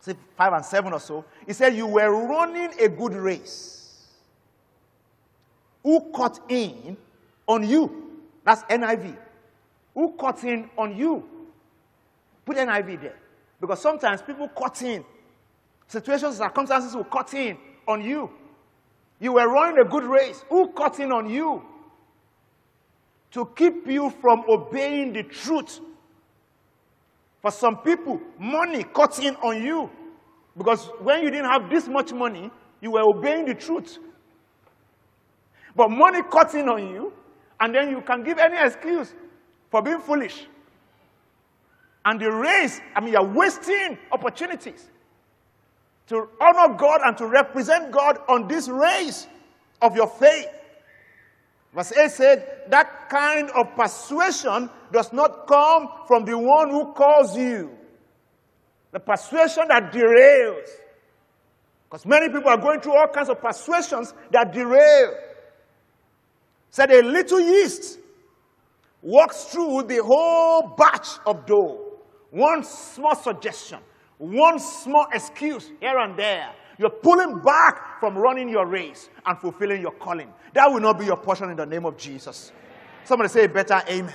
[0.00, 1.24] 5 and 7 or so.
[1.46, 4.08] He said, You were running a good race.
[5.84, 6.96] Who cut in
[7.46, 8.18] on you?
[8.44, 9.16] That's NIV.
[9.94, 11.22] Who cut in on you?
[12.44, 13.18] Put NIV there.
[13.60, 15.04] Because sometimes people cut in.
[15.92, 18.30] Situations, and circumstances will cut in on you.
[19.20, 20.42] You were running a good race.
[20.48, 21.62] Who cut in on you?
[23.32, 25.80] To keep you from obeying the truth.
[27.42, 29.90] For some people, money cut in on you.
[30.56, 33.98] Because when you didn't have this much money, you were obeying the truth.
[35.76, 37.12] But money cut in on you,
[37.60, 39.12] and then you can give any excuse
[39.70, 40.46] for being foolish.
[42.06, 44.88] And the race, I mean, you're wasting opportunities
[46.08, 49.26] to honor God and to represent God on this race
[49.80, 50.48] of your faith.
[51.74, 57.36] Verse 8 said, That kind of persuasion does not come from the one who calls
[57.36, 57.70] you.
[58.92, 60.68] The persuasion that derails.
[61.88, 65.14] Because many people are going through all kinds of persuasions that derail.
[66.70, 67.98] Said a little yeast
[69.02, 71.98] walks through the whole batch of dough.
[72.30, 73.78] One small suggestion
[74.22, 79.82] one small excuse here and there, you're pulling back from running your race and fulfilling
[79.82, 80.32] your calling.
[80.52, 82.52] That will not be your portion in the name of Jesus.
[83.02, 84.14] Somebody say better amen.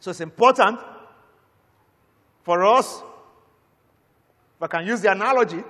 [0.00, 0.80] So it's important
[2.42, 3.04] for us,
[4.56, 5.62] if I can use the analogy,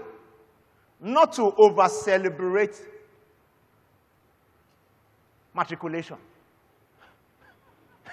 [1.00, 2.80] not to over celebrate
[5.54, 6.16] matriculation.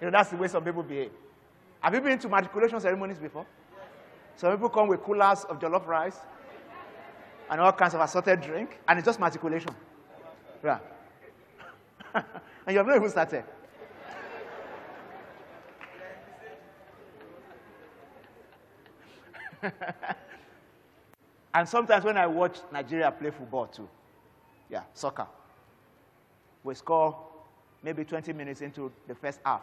[0.00, 1.10] you know, that's the way some people behave.
[1.86, 3.46] Have you been to matriculation ceremonies before?
[4.34, 6.16] Some people come with coolers of jollof rice
[7.48, 9.70] and all kinds of assorted drink, and it's just matriculation.
[10.64, 10.80] Yeah.
[12.14, 12.24] and
[12.70, 13.44] you have not even started.
[21.54, 23.88] and sometimes when I watch Nigeria play football too,
[24.68, 25.28] yeah, soccer,
[26.64, 27.16] we score
[27.80, 29.62] maybe 20 minutes into the first half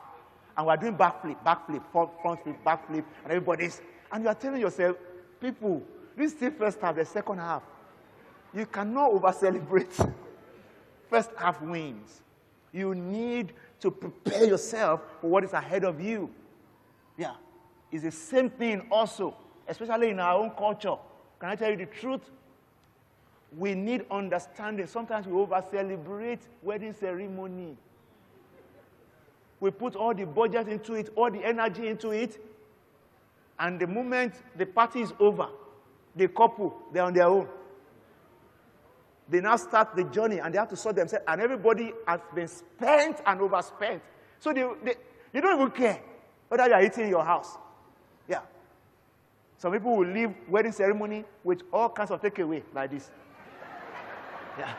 [0.55, 3.81] and we're doing backflip, backflip, front, flip, backflip, and everybody's,
[4.11, 4.97] and you are telling yourself,
[5.41, 5.81] people,
[6.15, 7.63] this is the first half, the second half.
[8.53, 9.91] You cannot over celebrate
[11.09, 12.21] first half wins.
[12.71, 16.29] You need to prepare yourself for what is ahead of you.
[17.17, 17.33] Yeah.
[17.91, 19.35] It's the same thing also,
[19.67, 20.95] especially in our own culture.
[21.39, 22.21] Can I tell you the truth?
[23.55, 24.87] We need understanding.
[24.87, 27.77] Sometimes we over celebrate wedding ceremony.
[29.63, 32.37] We put all the budget into it, all the energy into it.
[33.57, 35.47] And the moment the party is over,
[36.13, 37.47] the couple, they're on their own.
[39.29, 42.49] They now start the journey and they have to sort themselves, and everybody has been
[42.49, 44.01] spent and overspent.
[44.41, 44.95] So they, they,
[45.31, 46.01] they don't even care
[46.49, 47.57] whether you are eating in your house.
[48.27, 48.41] Yeah.
[49.59, 53.09] Some people will leave wedding ceremony with all kinds of takeaway like this.
[54.59, 54.73] Yeah.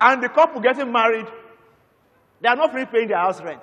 [0.00, 1.26] And the couple getting married,
[2.40, 3.62] they are not free paying their house rent.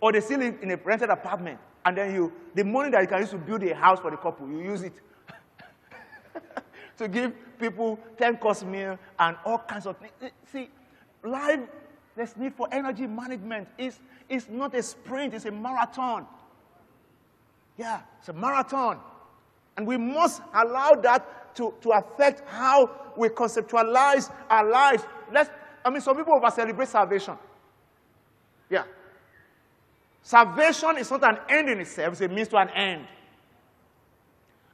[0.00, 1.58] Or they still live in a rented apartment.
[1.84, 4.16] And then you, the money that you can use to build a house for the
[4.16, 4.92] couple, you use it
[6.98, 10.12] to give people 10 course meal and all kinds of things.
[10.52, 10.68] See,
[11.22, 11.60] life,
[12.16, 13.68] there's need for energy management.
[13.78, 16.26] It's, it's not a sprint, it's a marathon.
[17.76, 19.00] Yeah, it's a marathon.
[19.76, 25.04] And we must allow that to, to affect how we conceptualize our lives.
[25.32, 25.50] Let's,
[25.84, 27.34] I mean, some people over celebrate salvation.
[28.70, 28.84] Yeah.
[30.22, 33.06] Salvation is not an end in itself, it's a means to an end.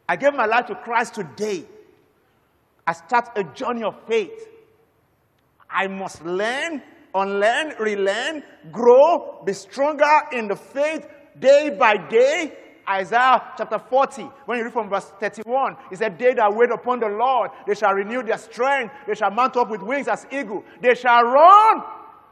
[0.09, 1.65] I gave my life to Christ today.
[2.87, 4.49] I start a journey of faith.
[5.71, 6.83] I must learn,
[7.15, 11.07] unlearn, relearn, grow, be stronger in the faith
[11.39, 12.53] day by day.
[12.89, 17.01] Isaiah chapter 40, when you read from verse 31, he said, They that wait upon
[17.01, 20.65] the Lord, they shall renew their strength, they shall mount up with wings as eagle,
[20.81, 21.83] they shall run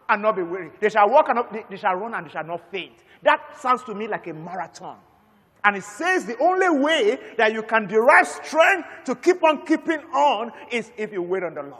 [0.09, 2.31] and not be weary, they shall walk and not, they, they shall run and they
[2.31, 2.95] shall not faint.
[3.23, 4.99] That sounds to me like a marathon.
[5.63, 10.01] And it says the only way that you can derive strength to keep on keeping
[10.13, 11.75] on is if you wait on the Lord.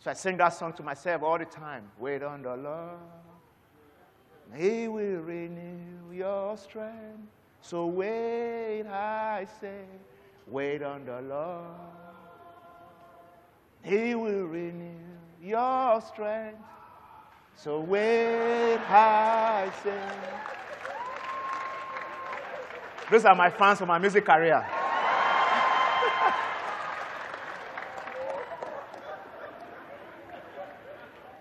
[0.00, 1.90] So I sing that song to myself all the time.
[1.98, 2.98] Wait on the Lord.
[4.54, 7.28] He will renew your strength.
[7.60, 9.84] So wait, I say,
[10.46, 11.66] wait on the Lord.
[13.82, 14.94] He will renew
[15.42, 16.58] your strength.
[17.56, 20.00] So wait, I say.
[23.10, 24.66] Those are my fans for my music career.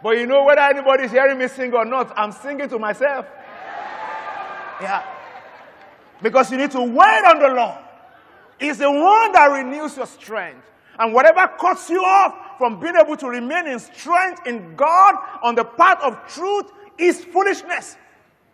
[0.03, 3.25] But you know, whether anybody's hearing me sing or not, I'm singing to myself.
[4.81, 5.03] Yeah.
[6.21, 7.77] Because you need to wait on the Lord.
[8.59, 10.65] He's the one that renews your strength.
[10.99, 15.55] And whatever cuts you off from being able to remain in strength in God on
[15.55, 17.97] the path of truth is foolishness.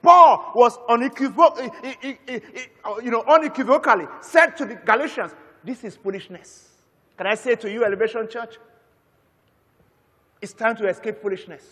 [0.02, 5.32] Paul was unequivocal, uh, you know, unequivocally said to the Galatians,
[5.64, 6.70] This is foolishness.
[7.18, 8.58] Can I say to you, Elevation Church?
[10.44, 11.64] It's time to escape foolishness.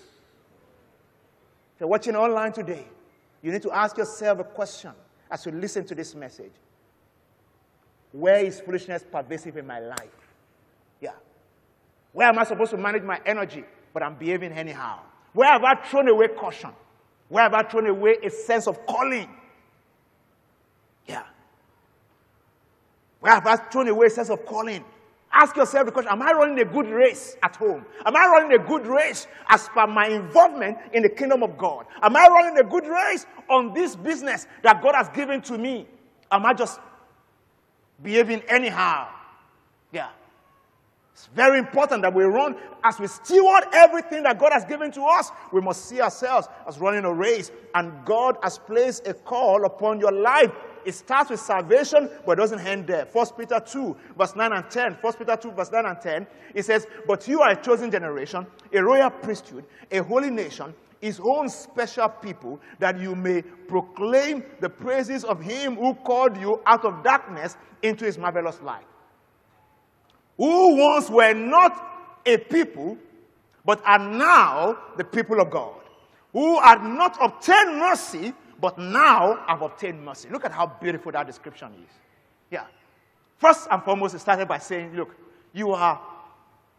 [1.76, 2.86] If you're watching online today,
[3.41, 4.91] you need to ask yourself a question
[5.30, 6.53] as you listen to this message
[8.13, 10.15] Where is foolishness pervasive in my life?
[11.01, 11.15] Yeah.
[12.13, 14.99] Where am I supposed to manage my energy, but I'm behaving anyhow?
[15.34, 16.69] Where have I thrown away caution?
[17.28, 19.28] Where have I thrown away a sense of calling?
[21.07, 21.24] Yeah.
[23.19, 24.86] Where have I thrown away a sense of calling?
[25.34, 27.86] Ask yourself the question Am I running a good race at home?
[28.05, 31.86] Am I running a good race as per my involvement in the kingdom of God?
[32.01, 35.88] Am I running a good race on this business that God has given to me?
[36.32, 36.79] Am I just
[38.03, 39.07] behaving anyhow?
[39.91, 40.09] Yeah.
[41.13, 45.03] It's very important that we run as we steward everything that God has given to
[45.03, 45.32] us.
[45.53, 49.99] We must see ourselves as running a race, and God has placed a call upon
[49.99, 50.51] your life.
[50.86, 53.07] It starts with salvation, but doesn't end there.
[53.11, 54.93] 1 Peter 2, verse 9 and 10.
[55.01, 56.27] 1 Peter 2, verse 9 and 10.
[56.53, 61.19] It says, But you are a chosen generation, a royal priesthood, a holy nation, his
[61.23, 66.86] own special people, that you may proclaim the praises of him who called you out
[66.86, 68.86] of darkness into his marvelous light
[70.41, 72.97] who once were not a people,
[73.63, 75.79] but are now the people of God,
[76.34, 80.30] who had not obtained mercy, but now I've obtained mercy.
[80.30, 81.93] Look at how beautiful that description is.
[82.49, 82.66] Yeah.
[83.38, 85.16] First and foremost, it started by saying, Look,
[85.51, 85.99] you are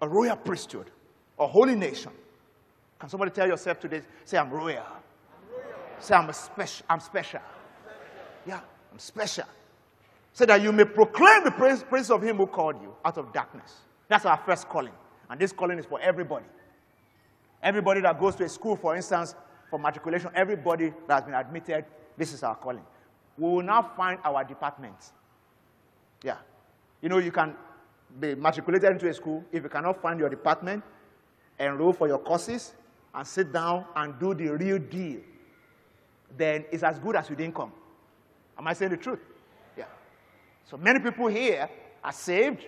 [0.01, 0.91] a royal priesthood,
[1.39, 2.12] a holy nation.
[2.99, 4.78] Can somebody tell yourself today, say, I'm royal?
[4.78, 5.64] I'm royal.
[5.99, 7.41] Say, I'm, a special, I'm special.
[8.47, 8.61] Yeah,
[8.93, 9.45] I'm special
[10.33, 13.33] so that you may proclaim the praise, praise of him who called you out of
[13.33, 13.80] darkness.
[14.09, 14.93] That's our first calling.
[15.28, 16.47] And this calling is for everybody.
[17.62, 19.35] Everybody that goes to a school, for instance,
[19.72, 21.86] for matriculation, everybody that has been admitted,
[22.18, 22.84] this is our calling.
[23.38, 25.12] We will now find our departments.
[26.22, 26.36] Yeah.
[27.00, 27.54] You know, you can
[28.20, 29.42] be matriculated into a school.
[29.50, 30.84] If you cannot find your department,
[31.58, 32.74] enroll for your courses,
[33.14, 35.20] and sit down and do the real deal,
[36.36, 37.72] then it's as good as you didn't come.
[38.58, 39.20] Am I saying the truth?
[39.74, 39.86] Yeah.
[40.68, 41.66] So many people here
[42.04, 42.66] are saved,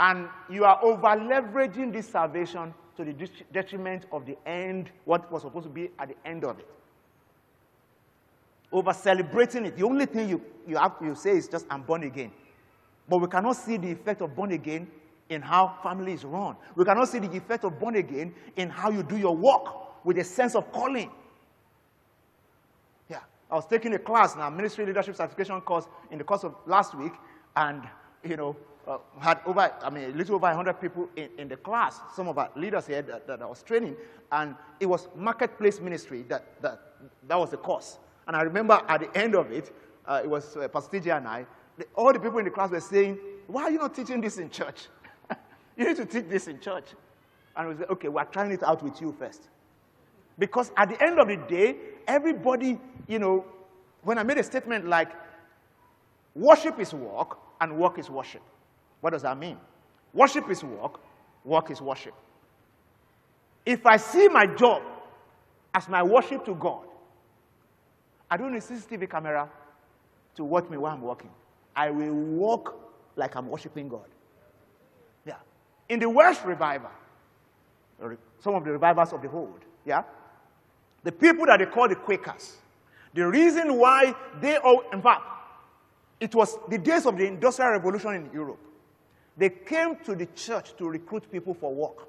[0.00, 3.14] and you are over leveraging this salvation to the
[3.52, 6.68] detriment of the end, what was supposed to be at the end of it.
[8.72, 9.76] over celebrating it.
[9.76, 12.32] The only thing you, you, have, you say is just, I'm born again.
[13.08, 14.88] But we cannot see the effect of born again
[15.28, 16.56] in how family is run.
[16.74, 20.18] We cannot see the effect of born again in how you do your work with
[20.18, 21.10] a sense of calling.
[23.08, 23.20] Yeah.
[23.50, 26.94] I was taking a class now, ministry leadership certification course in the course of last
[26.94, 27.12] week,
[27.56, 27.82] and
[28.24, 28.56] you know,
[28.86, 32.28] uh, had over, I mean, a little over 100 people in, in the class, some
[32.28, 33.96] of our leaders here that, that I was training,
[34.30, 36.80] and it was marketplace ministry that, that,
[37.28, 37.98] that was the course.
[38.26, 39.72] And I remember at the end of it,
[40.06, 41.46] uh, it was uh, Pastor and I,
[41.78, 44.38] the, all the people in the class were saying, why are you not teaching this
[44.38, 44.88] in church?
[45.76, 46.86] you need to teach this in church.
[47.56, 49.48] And we said, okay, we're trying it out with you first.
[50.38, 51.76] Because at the end of the day,
[52.06, 53.44] everybody, you know,
[54.02, 55.10] when I made a statement like,
[56.34, 58.42] worship is work and work is worship,
[59.02, 59.58] what does that mean?
[60.14, 61.00] Worship is work,
[61.44, 62.14] work is worship.
[63.66, 64.80] If I see my job
[65.74, 66.84] as my worship to God,
[68.30, 69.50] I don't need CCTV camera
[70.36, 71.30] to watch me while I'm working.
[71.74, 72.78] I will walk
[73.16, 74.06] like I'm worshiping God.
[75.26, 75.34] Yeah.
[75.88, 76.90] In the Welsh revival,
[78.38, 80.04] some of the revivals of the old, yeah,
[81.02, 82.56] the people that they call the Quakers,
[83.14, 85.22] the reason why they all, in fact,
[86.20, 88.60] it was the days of the Industrial Revolution in Europe.
[89.36, 92.08] They came to the church to recruit people for work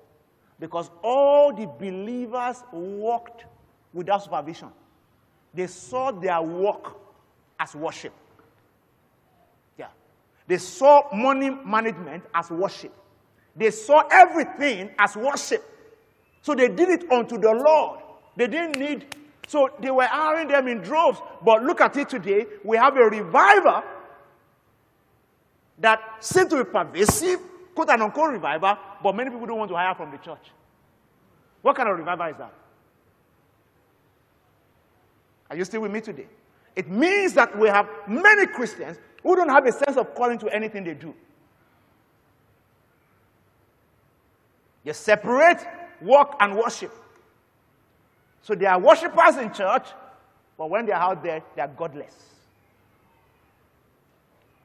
[0.60, 3.46] because all the believers worked
[3.94, 4.70] without supervision.
[5.54, 6.98] They saw their work
[7.60, 8.14] as worship.
[9.78, 9.88] Yeah.
[10.48, 12.94] They saw money management as worship.
[13.56, 15.64] They saw everything as worship.
[16.42, 18.00] So they did it unto the Lord.
[18.36, 19.16] They didn't need,
[19.48, 21.22] so they were hiring them in droves.
[21.44, 22.48] But look at it today.
[22.64, 23.84] We have a revival
[25.80, 27.40] that seems to be pervasive,
[27.74, 30.52] quote and unquote revival, but many people don't want to hire from the church.
[31.62, 32.54] What kind of revival is that?
[35.50, 36.28] Are you still with me today?
[36.76, 40.48] It means that we have many Christians who don't have a sense of calling to
[40.54, 41.14] anything they do.
[44.84, 45.66] You separate
[46.02, 46.92] work and worship.
[48.42, 49.88] So they are worshippers in church,
[50.58, 52.33] but when they're out there, they are godless.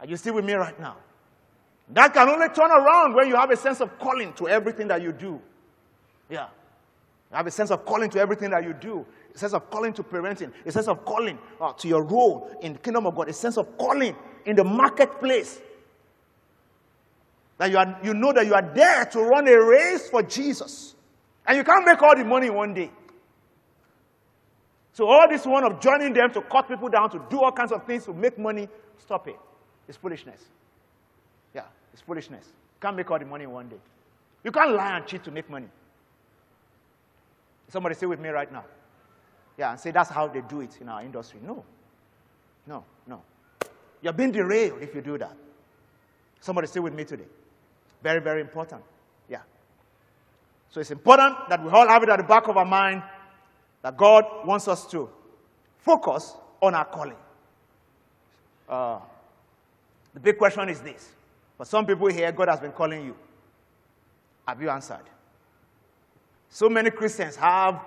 [0.00, 0.96] Are you still with me right now?
[1.90, 5.02] That can only turn around when you have a sense of calling to everything that
[5.02, 5.40] you do.
[6.28, 6.48] Yeah.
[7.30, 9.06] You have a sense of calling to everything that you do.
[9.34, 10.52] A sense of calling to parenting.
[10.66, 13.28] A sense of calling uh, to your role in the kingdom of God.
[13.28, 15.60] A sense of calling in the marketplace.
[17.56, 20.94] That you, are, you know that you are there to run a race for Jesus.
[21.46, 22.90] And you can't make all the money one day.
[24.92, 27.72] So all this one of joining them to cut people down, to do all kinds
[27.72, 28.68] of things to make money,
[28.98, 29.38] stop it.
[29.88, 30.42] It's foolishness.
[31.54, 32.44] Yeah, it's foolishness.
[32.80, 33.80] Can't make all the money in one day.
[34.44, 35.68] You can't lie and cheat to make money.
[37.68, 38.64] Somebody say with me right now.
[39.56, 41.40] Yeah, and say that's how they do it in our industry.
[41.44, 41.64] No.
[42.66, 43.22] No, no.
[44.02, 45.34] You're being derailed if you do that.
[46.40, 47.26] Somebody say with me today.
[48.02, 48.82] Very, very important.
[49.28, 49.40] Yeah.
[50.70, 53.02] So it's important that we all have it at the back of our mind
[53.82, 55.10] that God wants us to
[55.78, 57.16] focus on our calling.
[58.68, 59.00] Uh,
[60.18, 61.12] the big question is this.
[61.56, 63.14] For some people here, God has been calling you.
[64.48, 65.04] Have you answered?
[66.48, 67.80] So many Christians have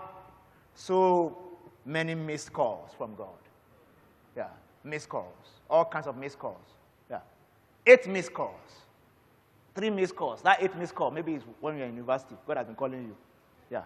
[0.74, 1.38] so
[1.86, 3.28] many missed calls from God.
[4.38, 4.48] Yeah,
[4.82, 5.36] missed calls.
[5.70, 6.56] All kinds of missed calls.
[7.10, 7.20] Yeah.
[7.86, 8.56] Eight missed calls.
[9.76, 10.42] Three missed calls.
[10.42, 12.36] That eight missed call, maybe it's when you're in university.
[12.48, 13.16] God has been calling you.
[13.70, 13.84] Yeah.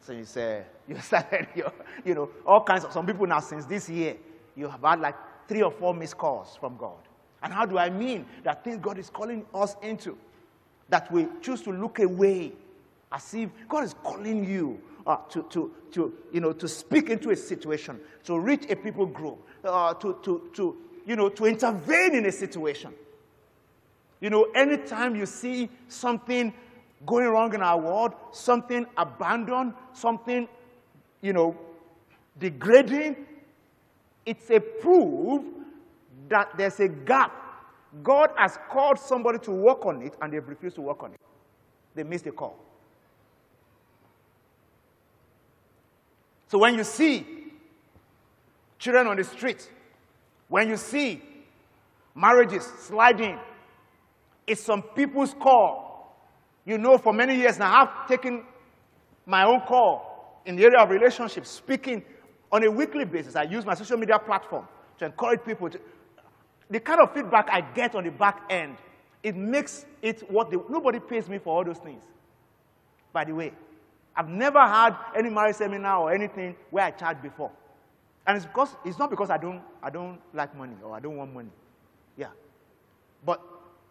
[0.00, 1.72] So you say, you started your,
[2.04, 4.16] you know, all kinds of, some people now since this year,
[4.56, 5.14] you have had like
[5.46, 7.05] three or four missed calls from God.
[7.42, 10.16] And how do I mean that things God is calling us into?
[10.88, 12.52] That we choose to look away
[13.12, 17.30] as if God is calling you uh, to, to, to, you know, to speak into
[17.30, 20.76] a situation, to reach a people group, uh, to, to, to,
[21.06, 22.92] you know, to intervene in a situation.
[24.20, 26.52] You know, anytime you see something
[27.04, 30.48] going wrong in our world, something abandoned, something,
[31.20, 31.56] you know,
[32.38, 33.16] degrading,
[34.24, 35.42] it's a proof
[36.28, 37.32] that there's a gap.
[38.02, 41.20] God has called somebody to work on it and they've refused to work on it.
[41.94, 42.58] They missed the call.
[46.48, 47.26] So when you see
[48.78, 49.70] children on the street,
[50.48, 51.22] when you see
[52.14, 53.38] marriages sliding,
[54.46, 56.16] it's some people's call.
[56.64, 58.44] You know, for many years now, I've taken
[59.24, 62.04] my own call in the area of relationships, speaking
[62.52, 63.34] on a weekly basis.
[63.34, 64.66] I use my social media platform
[64.98, 65.80] to encourage people to.
[66.70, 68.76] The kind of feedback I get on the back end,
[69.22, 72.02] it makes it what the, nobody pays me for all those things.
[73.12, 73.52] By the way,
[74.14, 77.50] I've never had any marriage seminar or anything where I charged before.
[78.26, 81.16] And it's because it's not because I don't I don't like money or I don't
[81.16, 81.50] want money.
[82.16, 82.30] Yeah.
[83.24, 83.40] But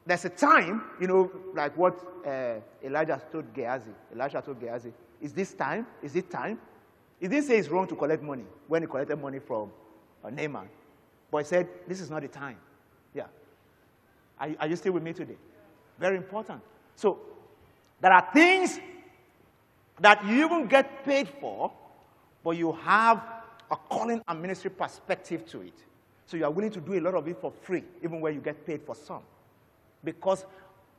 [0.05, 3.91] there's a time, you know, like what uh, Elijah told Gehazi.
[4.13, 5.87] Elijah told Gehazi, is this time?
[6.03, 6.59] Is it time?
[7.19, 9.71] He didn't say it's wrong to collect money when he collected money from
[10.23, 10.69] uh, Naaman.
[11.31, 12.57] But he said, this is not the time.
[13.13, 13.25] Yeah.
[14.39, 15.37] Are, are you still with me today?
[15.99, 16.61] Very important.
[16.95, 17.19] So,
[18.01, 18.79] there are things
[19.99, 21.71] that you even get paid for,
[22.43, 23.23] but you have
[23.71, 25.73] a calling and ministry perspective to it.
[26.27, 28.41] So you are willing to do a lot of it for free, even where you
[28.41, 29.21] get paid for some.
[30.03, 30.45] Because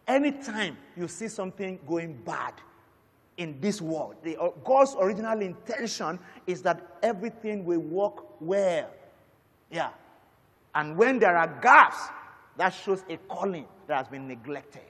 [0.06, 2.54] anytime you see something going bad
[3.36, 8.90] in this world, the, uh, God's original intention is that everything will work well.
[9.70, 9.90] Yeah.
[10.76, 11.96] And when there are gaps,
[12.58, 14.82] that shows a calling that has been neglected.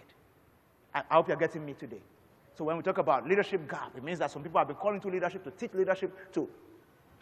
[0.93, 2.03] I, hope you're getting me today.
[2.57, 5.01] So when we talk about leadership gap, it means that some people have been calling
[5.01, 6.49] to leadership to teach leadership to.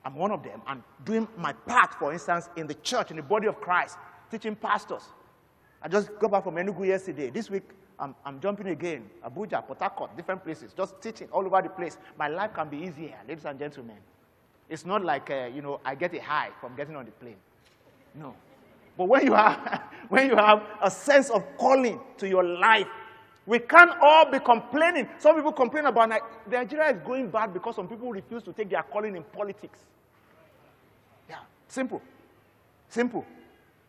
[0.02, 0.62] I'm one of them.
[0.66, 3.98] And doing my part, for instance, in the church, in the body of Christ,
[4.30, 5.02] teaching pastors.
[5.82, 7.28] I just got back from Enugu yesterday.
[7.28, 7.64] This week,
[7.98, 9.10] I'm, I'm jumping again.
[9.26, 11.98] Abuja, Port Harcourt, different places, just teaching all over the place.
[12.18, 13.98] My life can be easier, ladies and gentlemen.
[14.70, 17.36] It's not like, uh, you know, I get a high from getting on the plane.
[18.14, 18.34] No.
[18.96, 22.86] But when you have, when you have a sense of calling to your life,
[23.46, 25.08] we can't all be complaining.
[25.18, 26.10] Some people complain about
[26.50, 29.78] Nigeria is going bad because some people refuse to take their calling in politics.
[31.28, 32.00] Yeah, simple.
[32.88, 33.24] Simple.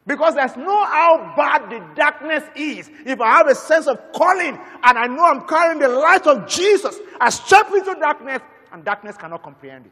[0.08, 2.92] Because there's no how bad the darkness is.
[3.06, 6.48] If I have a sense of calling and I know I'm carrying the light of
[6.48, 8.42] Jesus, I step into darkness
[8.72, 9.92] and darkness cannot comprehend it.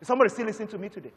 [0.00, 1.12] Is somebody still listening to me today?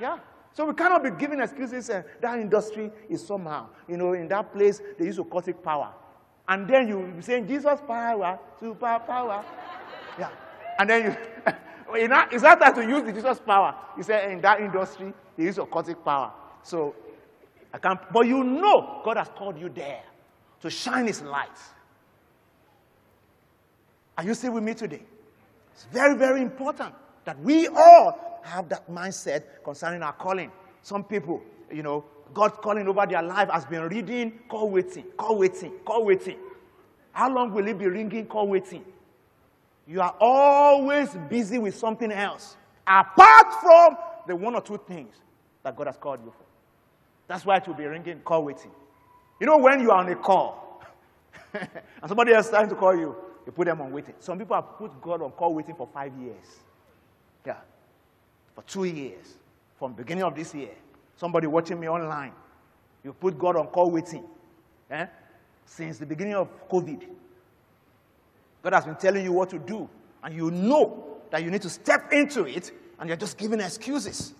[0.00, 0.18] Yeah.
[0.52, 1.88] So we cannot be giving excuses.
[1.88, 5.92] Uh, that industry is somehow, you know, in that place they use occultic power.
[6.48, 9.44] And then you be saying, Jesus power, super power.
[10.18, 10.30] Yeah.
[10.78, 11.16] And then you,
[11.94, 13.74] it's not time to use the Jesus power.
[13.96, 16.32] You say, in that industry, they use occultic power.
[16.62, 16.94] So,
[17.72, 20.02] I can't, but you know God has called you there
[20.62, 21.48] to shine his light.
[24.16, 25.02] Are you still with me today?
[25.72, 26.94] It's very, very important
[27.24, 30.50] that we all have that mindset concerning our calling.
[30.82, 35.38] Some people, you know, God calling over their life has been reading, call waiting, call
[35.38, 36.38] waiting, call waiting.
[37.12, 38.84] How long will it be ringing, call waiting?
[39.86, 45.16] You are always busy with something else, apart from the one or two things
[45.62, 46.44] that God has called you for.
[47.26, 48.70] That's why it will be ringing, call waiting.
[49.40, 50.82] You know, when you are on a call
[51.54, 51.68] and
[52.06, 53.16] somebody else is trying to call you,
[53.46, 54.14] you put them on waiting.
[54.18, 56.44] Some people have put God on call waiting for five years.
[57.46, 57.56] Yeah.
[58.58, 59.36] For two years.
[59.78, 60.70] From beginning of this year.
[61.14, 62.32] Somebody watching me online.
[63.04, 64.24] You put God on call waiting.
[64.90, 65.06] Eh?
[65.64, 67.06] Since the beginning of COVID.
[68.64, 69.88] God has been telling you what to do.
[70.24, 72.72] And you know that you need to step into it.
[72.98, 74.34] And you're just giving excuses.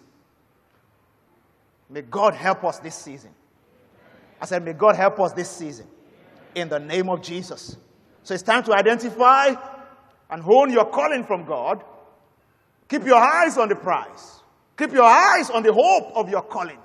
[1.89, 3.31] May God help us this season.
[4.41, 5.87] I said, May God help us this season.
[6.57, 7.77] In the name of Jesus.
[8.25, 9.55] So it's time to identify
[10.29, 11.85] and hone your calling from God.
[12.89, 14.43] Keep your eyes on the prize.
[14.77, 16.79] Keep your eyes on the hope of your calling.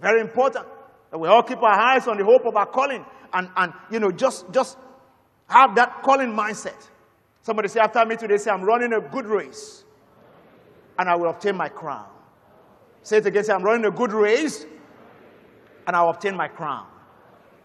[0.00, 0.66] Very important
[1.10, 4.00] that we all keep our eyes on the hope of our calling and, and you
[4.00, 4.78] know, just, just
[5.48, 6.88] have that calling mindset.
[7.42, 9.84] Somebody say after me today, say, I'm running a good race
[10.98, 12.06] and I will obtain my crown.
[13.02, 14.66] Say it again, say, I'm running a good race
[15.86, 16.86] and I'll obtain my crown.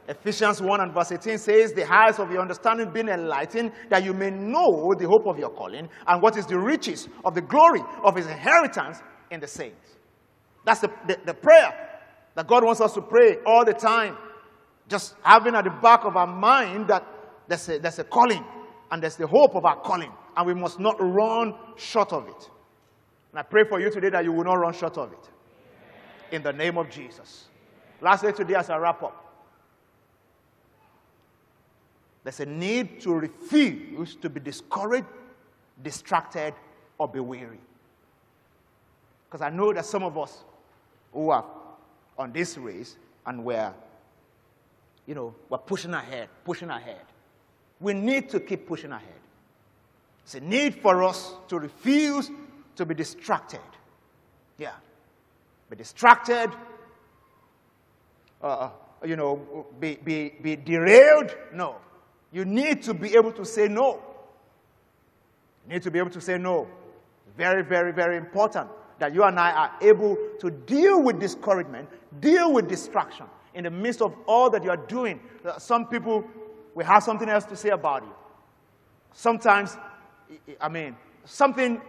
[0.07, 4.13] Ephesians 1 and verse 18 says, The eyes of your understanding being enlightened, that you
[4.13, 7.81] may know the hope of your calling and what is the riches of the glory
[8.03, 9.01] of his inheritance
[9.31, 9.95] in the saints.
[10.65, 11.99] That's the, the, the prayer
[12.35, 14.17] that God wants us to pray all the time.
[14.89, 17.05] Just having at the back of our mind that
[17.47, 18.43] there's a, there's a calling
[18.91, 22.49] and there's the hope of our calling, and we must not run short of it.
[23.31, 25.29] And I pray for you today that you will not run short of it.
[26.31, 27.45] In the name of Jesus.
[28.01, 29.22] Lastly, today, as I wrap up,
[32.23, 35.07] there's a need to refuse to be discouraged,
[35.81, 36.53] distracted,
[36.97, 37.59] or be weary.
[39.27, 40.43] Because I know that some of us
[41.11, 41.45] who are
[42.17, 43.73] on this race and we're,
[45.05, 47.01] you know, we're pushing ahead, pushing ahead.
[47.79, 49.09] We need to keep pushing ahead.
[50.23, 52.31] It's a need for us to refuse
[52.77, 53.59] to be distracted.
[54.57, 54.71] Yeah.
[55.69, 56.51] Be distracted,
[58.41, 58.69] uh, uh
[59.05, 61.35] you know, be, be, be derailed.
[61.53, 61.75] No.
[62.33, 64.01] You need to be able to say no.
[65.67, 66.67] You need to be able to say no.
[67.37, 68.69] Very, very, very important
[68.99, 71.87] that you and I are able to deal with discouragement,
[72.19, 75.19] deal with distraction in the midst of all that you are doing.
[75.57, 76.23] Some people
[76.73, 78.13] will have something else to say about you.
[79.13, 79.77] Sometimes,
[80.59, 81.79] I mean, something,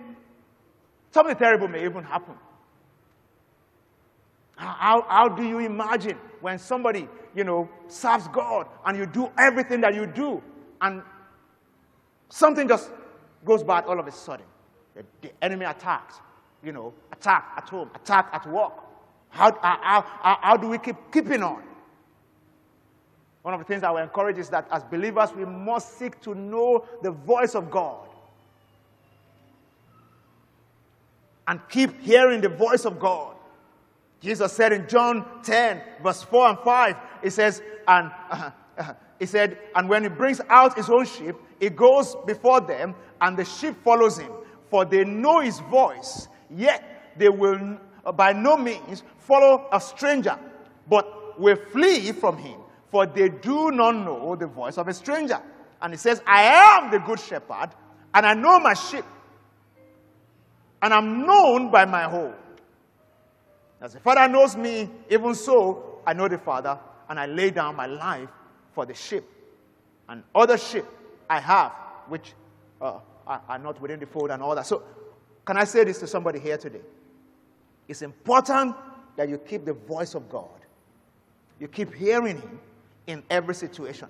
[1.10, 2.34] something terrible may even happen.
[4.56, 9.80] How, how do you imagine when somebody, you know, serves God and you do everything
[9.82, 10.42] that you do
[10.80, 11.02] and
[12.28, 12.90] something just
[13.44, 14.46] goes bad all of a sudden?
[14.94, 16.16] The, the enemy attacks,
[16.62, 18.72] you know, attack at home, attack at work.
[19.30, 21.62] How, how, how, how do we keep keeping on?
[23.42, 26.34] One of the things I will encourage is that as believers, we must seek to
[26.34, 28.08] know the voice of God.
[31.46, 33.36] And keep hearing the voice of God.
[34.22, 39.26] Jesus said in John 10, verse 4 and 5, he says, and uh, uh, he
[39.26, 43.44] said, and when he brings out his own sheep, he goes before them, and the
[43.44, 44.30] sheep follows him,
[44.68, 46.28] for they know his voice.
[46.50, 47.78] Yet they will
[48.14, 50.38] by no means follow a stranger,
[50.88, 52.60] but will flee from him,
[52.90, 55.40] for they do not know the voice of a stranger.
[55.80, 57.70] And he says, I am the good shepherd,
[58.12, 59.04] and I know my sheep,
[60.82, 62.34] and I'm known by my whole.
[63.80, 67.76] As the Father knows me, even so I know the Father, and I lay down
[67.76, 68.28] my life
[68.72, 69.24] for the sheep.
[70.08, 70.84] And other sheep
[71.28, 71.72] I have,
[72.08, 72.34] which
[72.80, 74.66] uh, are not within the fold and all that.
[74.66, 74.82] So,
[75.44, 76.80] can I say this to somebody here today?
[77.88, 78.74] It's important
[79.16, 80.48] that you keep the voice of God.
[81.60, 82.60] You keep hearing Him
[83.06, 84.08] in every situation.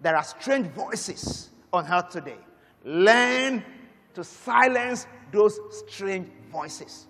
[0.00, 2.36] There are strange voices on earth today.
[2.84, 3.64] Learn
[4.14, 7.06] to silence those strange voices.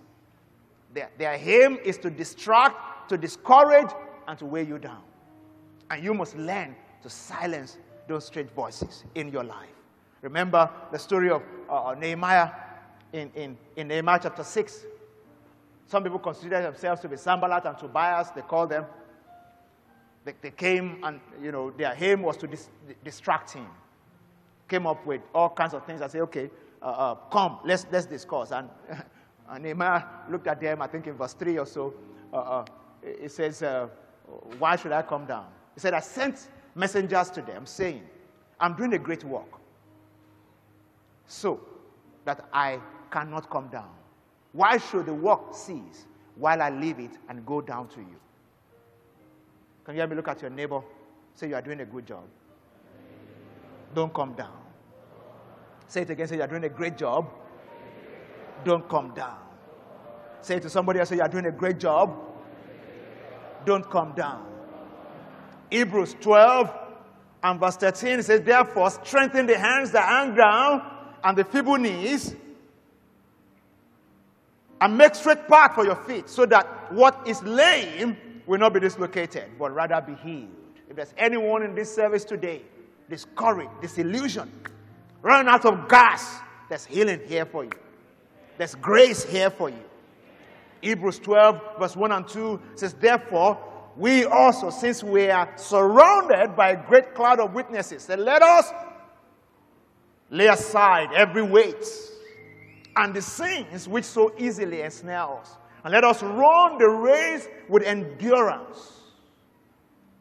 [0.93, 3.91] Their, their aim is to distract, to discourage,
[4.29, 5.03] and to weigh you down.
[5.91, 7.79] And you must learn to silence
[8.09, 9.69] those strange voices in your life.
[10.23, 12.49] Remember the story of uh, Nehemiah
[13.13, 14.85] in, in, in Nehemiah chapter 6.
[15.87, 18.87] Some people consider themselves to be Sanballat and Tobias, they call them.
[20.25, 22.71] They, they came and, you know, their aim was to dis-
[23.05, 23.67] distract him.
[24.67, 26.01] Came up with all kinds of things.
[26.01, 28.51] I say, okay, uh, uh, come, let's, let's discuss.
[28.51, 28.69] And,
[29.51, 31.95] and Nehemiah looked at them, I think in verse 3 or so.
[32.33, 32.65] Uh, uh
[33.03, 33.89] it says, uh,
[34.59, 35.47] Why should I come down?
[35.75, 38.03] He said, I sent messengers to them saying,
[38.61, 39.61] I'm doing a great work
[41.27, 41.61] so
[42.25, 42.79] that I
[43.11, 43.91] cannot come down.
[44.53, 46.07] Why should the work cease
[46.37, 48.17] while I leave it and go down to you?
[49.85, 50.81] Can you hear me look at your neighbor?
[51.35, 52.25] Say you are doing a good job.
[53.95, 54.57] Don't come down.
[55.89, 56.27] Say it again.
[56.27, 57.29] Say you are doing a great job.
[58.65, 59.39] Don't come down.
[60.41, 61.09] Say it to somebody else.
[61.11, 62.17] Say you are doing a great job.
[63.65, 64.54] Don't come down.
[65.71, 66.73] Hebrews 12
[67.43, 70.83] and verse 13 says, Therefore, strengthen the hands that hang down
[71.23, 72.35] and the feeble knees
[74.81, 78.81] and make straight path for your feet so that what is lame will not be
[78.81, 80.49] dislocated, but rather be healed.
[80.89, 82.63] If there's anyone in this service today
[83.09, 84.53] discouraged, disillusioned,
[85.23, 87.71] running out of gas, there's healing here for you.
[88.59, 89.83] There's grace here for you.
[90.81, 93.59] Hebrews 12, verse 1 and 2 says, Therefore,
[93.97, 98.73] we also, since we are surrounded by a great cloud of witnesses, say, let us
[100.31, 101.87] lay aside every weight
[102.97, 105.57] and the sins which so easily ensnare us.
[105.85, 109.01] And let us run the race with endurance.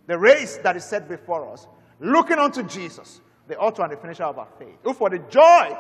[0.07, 1.67] The race that is set before us,
[1.99, 5.78] looking unto Jesus, the author and the finisher of our faith, who for the joy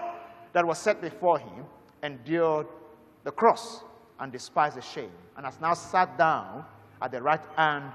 [0.53, 1.65] that was set before him
[2.01, 2.67] endured
[3.23, 3.83] the cross
[4.19, 6.65] and despised the shame, and has now sat down
[7.01, 7.91] at the right hand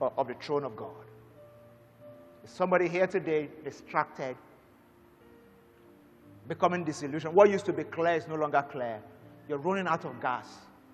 [0.00, 0.90] of the throne of God.
[2.44, 4.36] Is somebody here today distracted
[6.48, 7.34] becoming disillusioned.
[7.34, 9.00] What used to be clear is no longer clear.
[9.48, 10.46] You're running out of gas.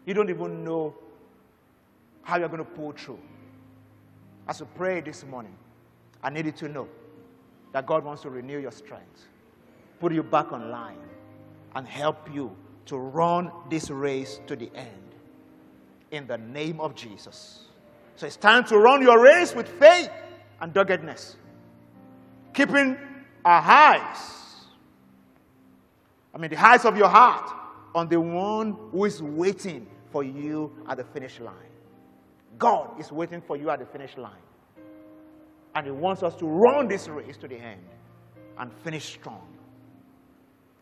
[0.07, 0.95] You don't even know
[2.23, 3.19] how you're going to pull through.
[4.49, 5.55] As you pray this morning,
[6.23, 6.89] I need you to know
[7.73, 9.29] that God wants to renew your strength,
[10.01, 10.99] put you back online,
[11.75, 12.55] and help you
[12.87, 15.02] to run this race to the end.
[16.13, 17.65] In the name of Jesus.
[18.15, 20.11] So it's time to run your race with faith
[20.61, 21.37] and doggedness,
[22.55, 22.97] keeping
[23.45, 24.43] our eyes
[26.35, 27.51] I mean, the heights of your heart
[27.95, 31.55] on the one who is waiting for you at the finish line.
[32.59, 34.33] God is waiting for you at the finish line.
[35.75, 37.81] And He wants us to run this race to the end
[38.59, 39.47] and finish strong.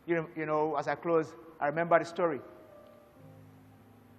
[0.07, 2.41] You know, you know, as I close, I remember the story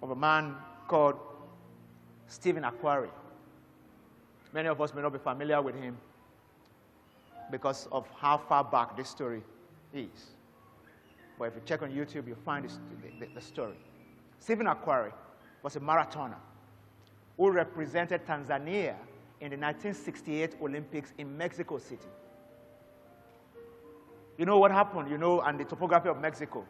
[0.02, 0.56] of a man
[0.88, 1.20] called
[2.28, 3.10] Stephen Akhwari.
[4.54, 5.98] Many of us may not be familiar with him
[7.50, 9.44] because of how far back this story
[9.94, 10.32] is.
[11.38, 12.80] But if you check on YouTube, you'll find this,
[13.20, 13.76] the, the, story.
[14.40, 15.12] Stephen Akhwari
[15.64, 16.38] was a marathoner
[17.38, 18.96] who represented Tanzania
[19.40, 22.08] in the 1968 Olympics in Mexico City.
[24.38, 26.66] You know what happened, you know, and the topography of Mexico.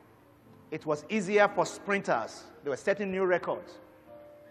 [0.72, 2.43] It was easier for sprinters.
[2.64, 3.74] They were setting new records.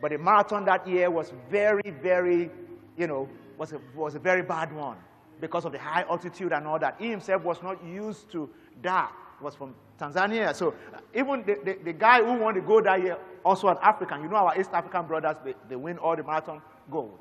[0.01, 2.51] But the marathon that year was very, very,
[2.97, 3.29] you know,
[3.59, 4.97] was a, was a very bad one
[5.41, 6.97] because of the high altitude and all that.
[6.99, 8.49] He himself was not used to
[8.83, 9.13] that.
[9.39, 10.55] He was from Tanzania.
[10.55, 10.75] So
[11.15, 14.23] even the, the, the guy who won the gold that year, also an African.
[14.23, 17.19] You know our East African brothers, they, they win all the marathon gold.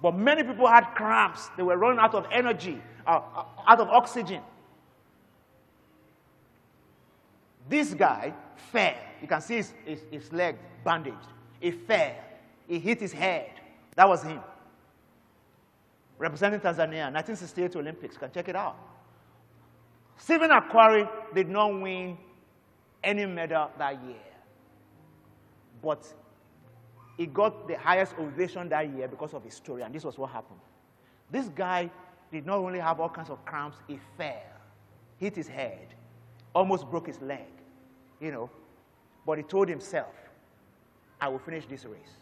[0.00, 1.50] But many people had cramps.
[1.56, 4.42] They were running out of energy, uh, uh out of oxygen.
[7.68, 8.32] This guy
[8.72, 8.94] fell.
[9.20, 11.16] You can see his, his, his leg bandaged.
[11.60, 12.14] He fell.
[12.66, 13.52] He hit his head.
[13.94, 14.40] That was him.
[16.18, 18.14] Representing Tanzania, 1968 Olympics.
[18.14, 18.76] You can check it out.
[20.16, 22.18] Stephen Akhwari did not win
[23.02, 24.16] any medal that year.
[25.82, 26.06] But
[27.16, 30.30] he got the highest ovation that year because of his story, and this was what
[30.30, 30.60] happened.
[31.30, 31.90] This guy
[32.30, 34.42] did not only have all kinds of cramps, he fell,
[35.18, 35.94] hit his head,
[36.54, 37.48] almost broke his leg,
[38.20, 38.50] you know.
[39.26, 40.14] But he told himself,
[41.20, 42.16] I will finish this race.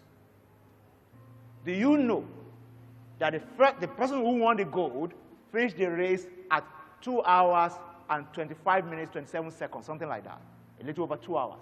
[1.65, 2.25] Do you know
[3.19, 5.13] that the, first, the person who won the gold
[5.53, 6.65] finished the race at
[7.03, 7.73] 2 hours
[8.11, 10.41] and 25 minutes, 27 seconds, something like that,
[10.81, 11.59] a little over 2 hours?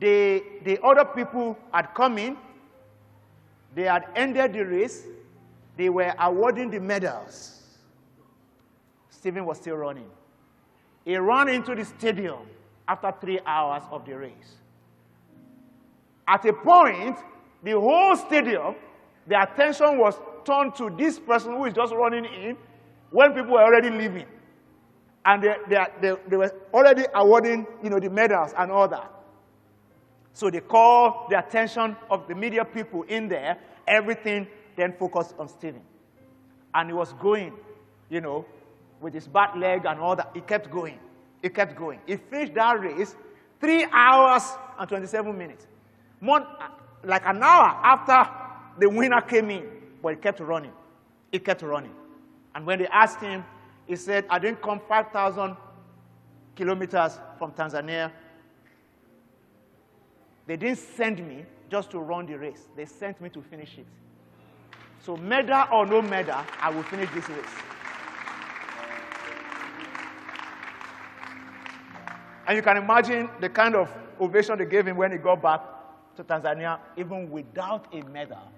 [0.00, 2.36] The, the other people had come in,
[3.74, 5.04] they had ended the race,
[5.76, 7.62] they were awarding the medals.
[9.10, 10.08] Stephen was still running.
[11.04, 12.40] He ran into the stadium
[12.86, 14.56] after three hours of the race.
[16.26, 17.18] At a point,
[17.62, 18.74] the whole stadium,
[19.26, 22.56] the attention was turned to this person who is just running in
[23.10, 24.26] when people were already leaving.
[25.24, 29.10] And they, they, they, they were already awarding you know, the medals and all that.
[30.32, 33.58] So they called the attention of the media people in there.
[33.86, 35.82] Everything then focused on Stephen.
[36.74, 37.52] And he was going,
[38.08, 38.46] you know,
[39.00, 40.30] with his back leg and all that.
[40.34, 40.98] He kept going.
[41.42, 42.00] He kept going.
[42.06, 43.16] He finished that race
[43.60, 44.42] three hours
[44.78, 45.66] and 27 minutes.
[46.22, 46.68] More, uh,
[47.04, 48.26] like an hour after
[48.78, 49.68] the winner came in,
[50.02, 50.72] but he kept running.
[51.30, 51.92] He kept running.
[52.54, 53.44] And when they asked him,
[53.86, 55.54] he said, I didn't come 5,000
[56.56, 58.10] kilometers from Tanzania
[60.46, 63.86] they didn't send me just to run the race, they sent me to finish it.
[65.00, 67.44] So, medal or no medal, I will finish this race.
[72.46, 75.60] And you can imagine the kind of ovation they gave him when he got back
[76.16, 78.50] to Tanzania, even without a medal.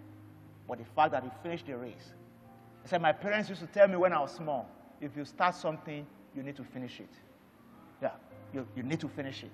[0.68, 2.14] But the fact that he finished the race.
[2.82, 4.68] He said, My parents used to tell me when I was small
[5.00, 7.10] if you start something, you need to finish it.
[8.00, 8.10] Yeah,
[8.52, 9.52] you, you need to finish it.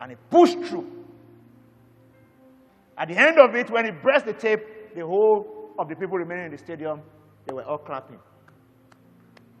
[0.00, 1.04] And he pushed through.
[2.96, 6.18] At the end of it, when he pressed the tape, the whole of the people
[6.18, 7.00] remaining in the stadium,
[7.46, 8.18] they were all clapping.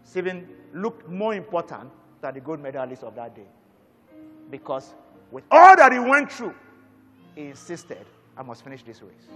[0.04, 1.90] Stephen looked more important
[2.20, 3.46] than the gold medalist of that day.
[4.50, 4.94] Because
[5.30, 6.54] with all that he went through,
[7.36, 8.04] insisted,
[8.36, 9.28] I must finish this race.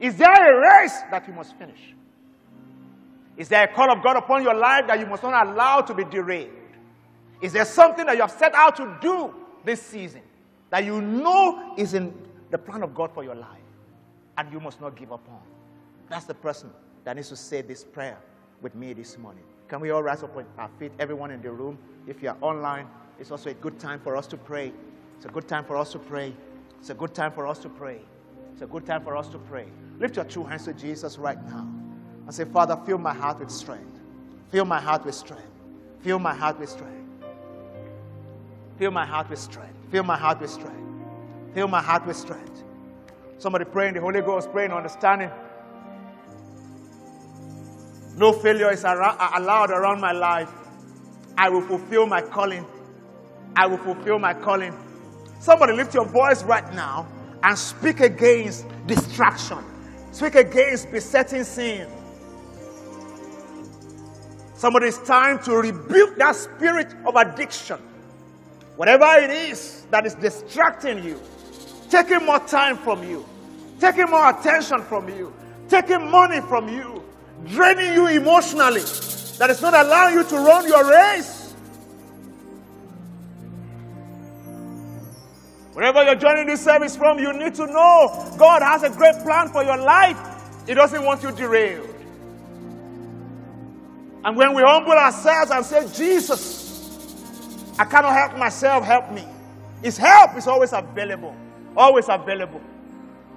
[0.00, 1.94] Is there a race that you must finish?
[3.36, 5.94] Is there a call of God upon your life that you must not allow to
[5.94, 6.50] be derailed?
[7.40, 10.22] Is there something that you have set out to do this season
[10.70, 12.14] that you know is in
[12.50, 13.58] the plan of God for your life.
[14.38, 15.40] And you must not give up on.
[16.08, 16.70] That's the person
[17.04, 18.18] that needs to say this prayer
[18.62, 19.44] with me this morning.
[19.68, 21.78] Can we all rise up on our feet, everyone in the room?
[22.06, 22.86] If you are online,
[23.18, 24.72] it's also a good time for us to pray.
[25.16, 26.34] It's a good time for us to pray.
[26.80, 28.00] It's a good time for us to pray.
[28.52, 29.66] It's a good time for us to pray.
[29.98, 31.68] Lift your two hands to Jesus right now
[32.26, 34.00] and say, Father, fill my heart with strength.
[34.50, 35.44] Fill my heart with strength.
[36.00, 36.96] Fill my heart with strength.
[38.78, 39.74] Fill my heart with strength.
[39.90, 40.82] Fill my heart with strength.
[41.54, 42.64] Fill my heart with strength.
[43.38, 45.30] Somebody praying the Holy Ghost, praying, understanding.
[48.16, 50.50] No failure is allowed around my life.
[51.36, 52.66] I will fulfill my calling.
[53.56, 54.74] I will fulfill my calling.
[55.40, 57.08] Somebody lift your voice right now
[57.42, 59.58] and speak against distraction.
[60.12, 61.88] Speak against besetting sin.
[64.54, 67.78] Somebody, it's time to rebuke that spirit of addiction.
[68.76, 71.18] Whatever it is that is distracting you,
[71.88, 73.24] taking more time from you,
[73.80, 75.32] taking more attention from you,
[75.70, 77.02] taking money from you,
[77.46, 78.82] draining you emotionally,
[79.38, 81.39] that is not allowing you to run your race.
[85.72, 89.48] Wherever you're joining this service from, you need to know God has a great plan
[89.48, 90.18] for your life.
[90.66, 91.94] He doesn't want you derailed.
[94.24, 99.24] And when we humble ourselves and say, Jesus, I cannot help myself, help me.
[99.82, 101.34] His help is always available.
[101.76, 102.60] Always available.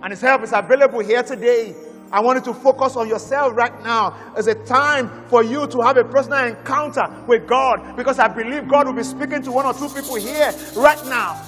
[0.02, 1.74] And His help is available here today.
[2.12, 5.82] I want you to focus on yourself right now as a time for you to
[5.82, 9.66] have a personal encounter with God because I believe God will be speaking to one
[9.66, 11.42] or two people here right now.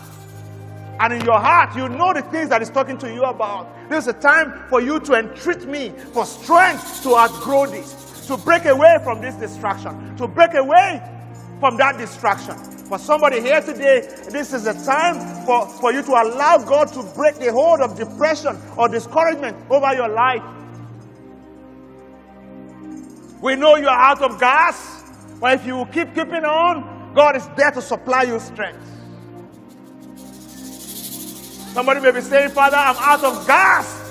[0.99, 3.89] And in your heart, you know the things that He's talking to you about.
[3.89, 8.37] This is a time for you to entreat me for strength to outgrow this, to
[8.37, 11.01] break away from this distraction, to break away
[11.59, 12.55] from that distraction.
[12.85, 17.03] For somebody here today, this is a time for, for you to allow God to
[17.15, 20.43] break the hold of depression or discouragement over your life.
[23.41, 25.03] We know you are out of gas,
[25.41, 28.94] but if you keep keeping on, God is there to supply you strength.
[31.75, 34.01] Somebody may be saying, Father, I'm out of gas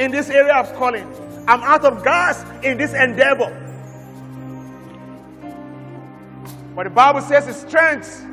[0.00, 1.06] in this area of calling.
[1.46, 3.52] I'm out of gas in this endeavor.
[6.74, 8.26] But the Bible says his strength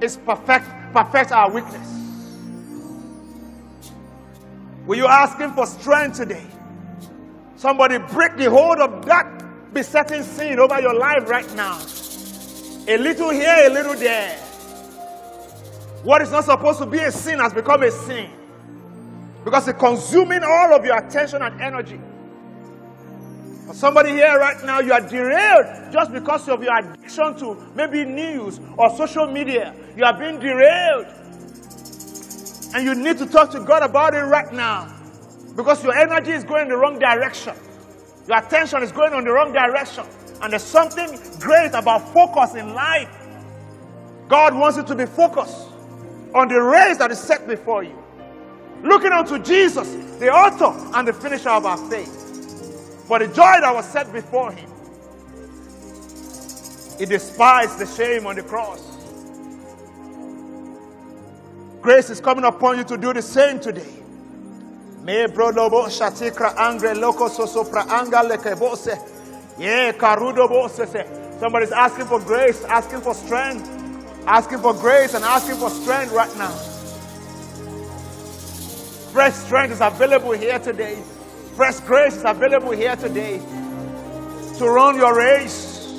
[0.00, 0.64] is perfect,
[0.94, 1.92] perfect our weakness.
[4.86, 6.46] Will you ask him for strength today?
[7.56, 11.78] Somebody break the hold of that besetting sin over your life right now.
[12.88, 14.45] A little here, a little there.
[16.06, 18.30] What is not supposed to be a sin has become a sin.
[19.42, 21.98] Because it's consuming all of your attention and energy.
[23.66, 28.04] For Somebody here right now, you are derailed just because of your addiction to maybe
[28.04, 29.74] news or social media.
[29.96, 31.08] You are being derailed.
[32.72, 34.94] And you need to talk to God about it right now.
[35.56, 37.56] Because your energy is going in the wrong direction.
[38.28, 40.04] Your attention is going in the wrong direction.
[40.40, 43.10] And there's something great about focus in life.
[44.28, 45.65] God wants you to be focused
[46.34, 47.96] on the race that is set before you.
[48.82, 53.06] Looking unto Jesus, the author and the finisher of our faith.
[53.06, 54.68] For the joy that was set before him,
[56.98, 58.82] he despised the shame on the cross.
[61.80, 63.92] Grace is coming upon you to do the same today.
[65.02, 66.94] Me shatikra angre
[67.28, 68.22] sosopra anga.
[71.38, 73.75] Somebody's asking for grace, asking for strength,
[74.26, 76.50] asking for grace and asking for strength right now.
[79.12, 81.02] Fresh strength is available here today.
[81.54, 83.38] Fresh grace is available here today
[84.58, 85.94] to run your race.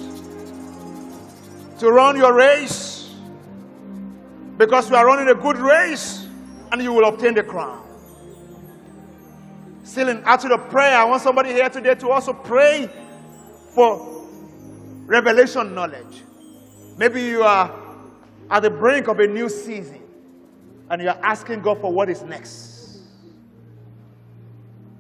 [1.80, 3.16] To run your race.
[4.58, 6.28] Because you are running a good race
[6.72, 7.84] and you will obtain the crown.
[9.84, 12.90] Still in of prayer, I want somebody here today to also pray
[13.74, 14.26] for
[15.06, 16.24] revelation knowledge.
[16.98, 17.87] Maybe you are
[18.50, 20.02] at the brink of a new season
[20.90, 23.00] and you are asking God for what is next.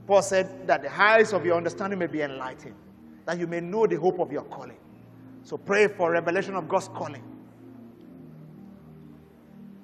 [0.06, 2.76] Paul said that the eyes of your understanding may be enlightened,
[3.26, 4.78] that you may know the hope of your calling.
[5.44, 7.24] So pray for revelation of God's calling.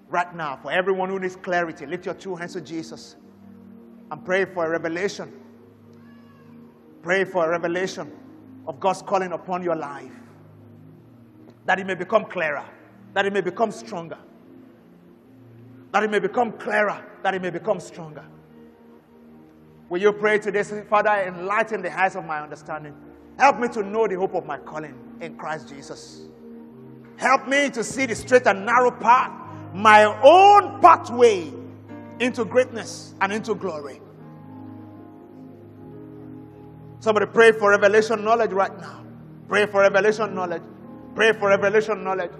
[0.08, 3.16] Right now, for everyone who needs clarity, lift your two hands to Jesus
[4.12, 5.32] and pray for a revelation.
[7.02, 8.12] Pray for a revelation
[8.68, 10.12] of God's calling upon your life.
[11.66, 12.64] That it may become clearer,
[13.14, 14.18] that it may become stronger,
[15.92, 18.26] that it may become clearer, that it may become stronger.
[19.90, 22.96] Will you pray today, Father, enlighten the eyes of my understanding.
[23.38, 26.24] Help me to know the hope of my calling in Christ Jesus.
[27.18, 29.32] Help me to see the straight and narrow path,
[29.74, 31.52] my own pathway
[32.20, 34.02] into greatness and into glory.
[37.00, 39.04] Somebody pray for revelation knowledge right now.
[39.48, 40.62] Pray for revelation knowledge.
[41.16, 42.32] Pray for revelation knowledge.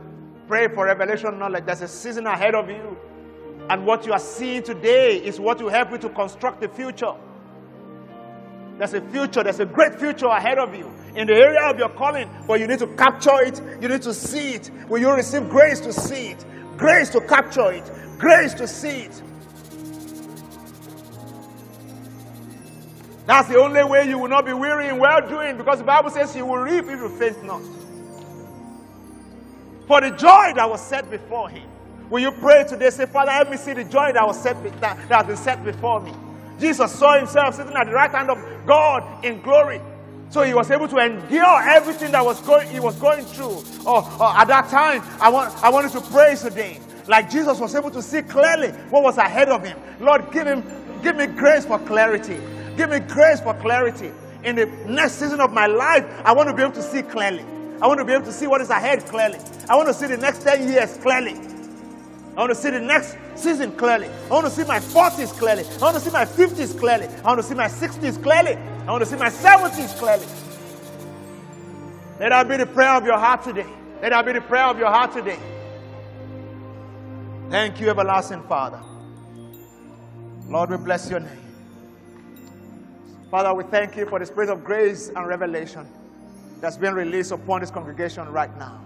[0.54, 1.66] Pray for revelation knowledge.
[1.66, 2.96] There's a season ahead of you.
[3.72, 7.12] And what you are seeing today is what will help you to construct the future.
[8.78, 11.90] There's a future, there's a great future ahead of you in the area of your
[11.90, 14.70] calling, but you need to capture it, you need to see it.
[14.90, 16.46] Will you receive grace to see it?
[16.78, 19.24] Grace to capture it, grace to see it.
[23.26, 26.12] That's the only way you will not be weary in well doing because the Bible
[26.12, 27.64] says you will reap if you faint not.
[29.88, 31.70] For the joy that was set before him.
[32.10, 32.90] Will you pray today?
[32.90, 35.64] Say, Father, let me see the joy that was set that, that has been set
[35.64, 36.14] before me.
[36.60, 39.82] Jesus saw himself sitting at the right hand of God in glory.
[40.30, 43.64] So he was able to endure everything that was going, he was going through.
[43.86, 46.80] Oh, at that time, I want I wanted to pray today.
[47.08, 49.78] Like Jesus was able to see clearly what was ahead of him.
[50.00, 50.64] Lord, give him,
[51.04, 52.40] give me grace for clarity.
[52.78, 54.12] Give me grace for clarity.
[54.44, 57.46] In the next season of my life, I want to be able to see clearly.
[57.84, 59.38] I want to be able to see what is ahead clearly.
[59.68, 61.34] I want to see the next 10 years clearly.
[62.38, 64.08] I want to see the next season clearly.
[64.08, 65.66] I want to see my 40s clearly.
[65.66, 67.08] I want to see my 50s clearly.
[67.08, 68.56] I want to see my 60s clearly.
[68.56, 70.26] I want to see my 70s clearly.
[72.22, 73.66] Let that be the prayer of your heart today.
[74.02, 75.40] Let that be the prayer of your heart today.
[77.50, 78.80] Thank you, everlasting Father.
[80.48, 81.44] Lord, we bless your name.
[83.30, 85.86] Father, we thank you for the spirit of grace and revelation
[86.64, 88.80] that's been released upon this congregation right now,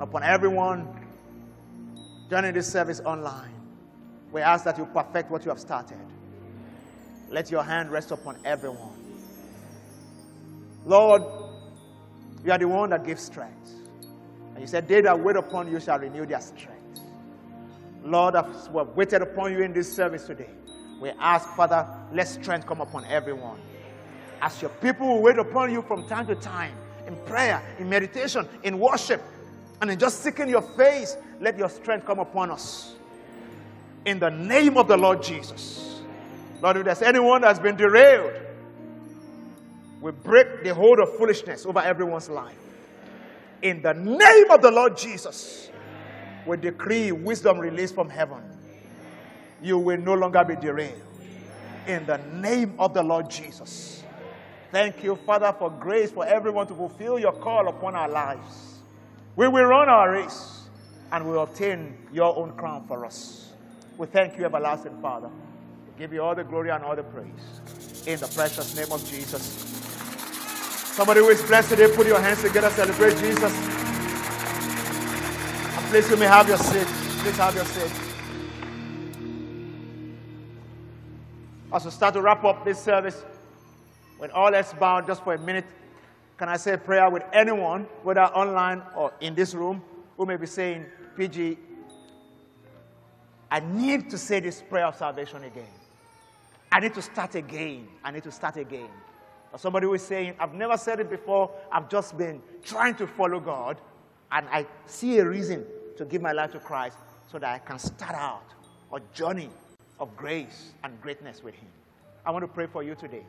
[0.00, 0.88] upon everyone
[2.30, 3.52] joining this service online.
[4.32, 5.98] We ask that you perfect what you have started.
[7.28, 8.96] Let your hand rest upon everyone.
[10.86, 11.22] Lord,
[12.46, 13.74] you are the one that gives strength.
[14.54, 17.02] And you said, They that wait upon you shall renew their strength.
[18.02, 20.48] Lord, as we have waited upon you in this service today,
[20.98, 23.60] we ask, Father, let strength come upon everyone.
[24.40, 26.74] As your people will wait upon you from time to time
[27.12, 29.22] in prayer, in meditation, in worship,
[29.80, 32.94] and in just seeking your face, let your strength come upon us.
[34.04, 36.00] In the name of the Lord Jesus.
[36.60, 38.32] Lord, if there's anyone that's been derailed,
[40.00, 42.56] we break the hold of foolishness over everyone's life.
[43.62, 45.70] In the name of the Lord Jesus,
[46.46, 48.42] we decree wisdom released from heaven.
[49.62, 51.00] You will no longer be derailed.
[51.86, 54.01] In the name of the Lord Jesus.
[54.72, 58.78] Thank you, Father, for grace for everyone to fulfill your call upon our lives.
[59.36, 60.62] We will run our race
[61.12, 63.52] and we will obtain your own crown for us.
[63.98, 65.28] We thank you, everlasting Father.
[65.28, 67.26] We give you all the glory and all the praise.
[68.06, 69.42] In the precious name of Jesus.
[70.94, 73.52] Somebody who is blessed today, put your hands together, celebrate Jesus.
[75.76, 76.86] And please, you may have your seat.
[76.86, 77.92] Please have your seat.
[81.74, 83.22] As we start to wrap up this service,
[84.22, 85.64] when all is bound, just for a minute,
[86.38, 89.82] can I say a prayer with anyone, whether online or in this room,
[90.16, 90.86] who may be saying,
[91.16, 91.58] PG,
[93.50, 95.66] I need to say this prayer of salvation again.
[96.70, 97.88] I need to start again.
[98.04, 98.90] I need to start again.
[99.52, 103.08] Or somebody who is saying, I've never said it before, I've just been trying to
[103.08, 103.80] follow God,
[104.30, 105.66] and I see a reason
[105.96, 106.96] to give my life to Christ
[107.28, 108.44] so that I can start out
[108.94, 109.50] a journey
[109.98, 111.70] of grace and greatness with Him.
[112.24, 113.24] I want to pray for you today.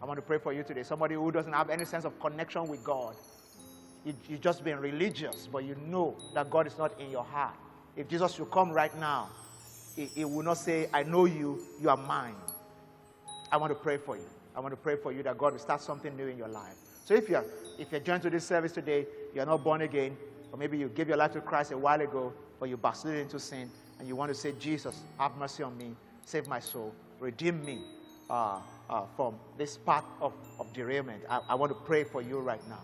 [0.00, 0.82] I want to pray for you today.
[0.82, 3.14] Somebody who doesn't have any sense of connection with God.
[4.04, 7.54] You, you've just been religious, but you know that God is not in your heart.
[7.96, 9.30] If Jesus should come right now,
[9.96, 12.36] he, he will not say, I know you, you are mine.
[13.50, 14.26] I want to pray for you.
[14.54, 16.74] I want to pray for you that God will start something new in your life.
[17.04, 17.44] So if you're
[17.78, 20.16] if you're joined to this service today, you're not born again,
[20.50, 23.38] or maybe you gave your life to Christ a while ago, but you backslid into
[23.38, 25.94] sin, and you want to say, Jesus, have mercy on me,
[26.24, 27.80] save my soul, redeem me
[28.30, 28.60] uh,
[28.90, 31.22] uh, from this path of, of derailment.
[31.28, 32.80] I, I want to pray for you right now.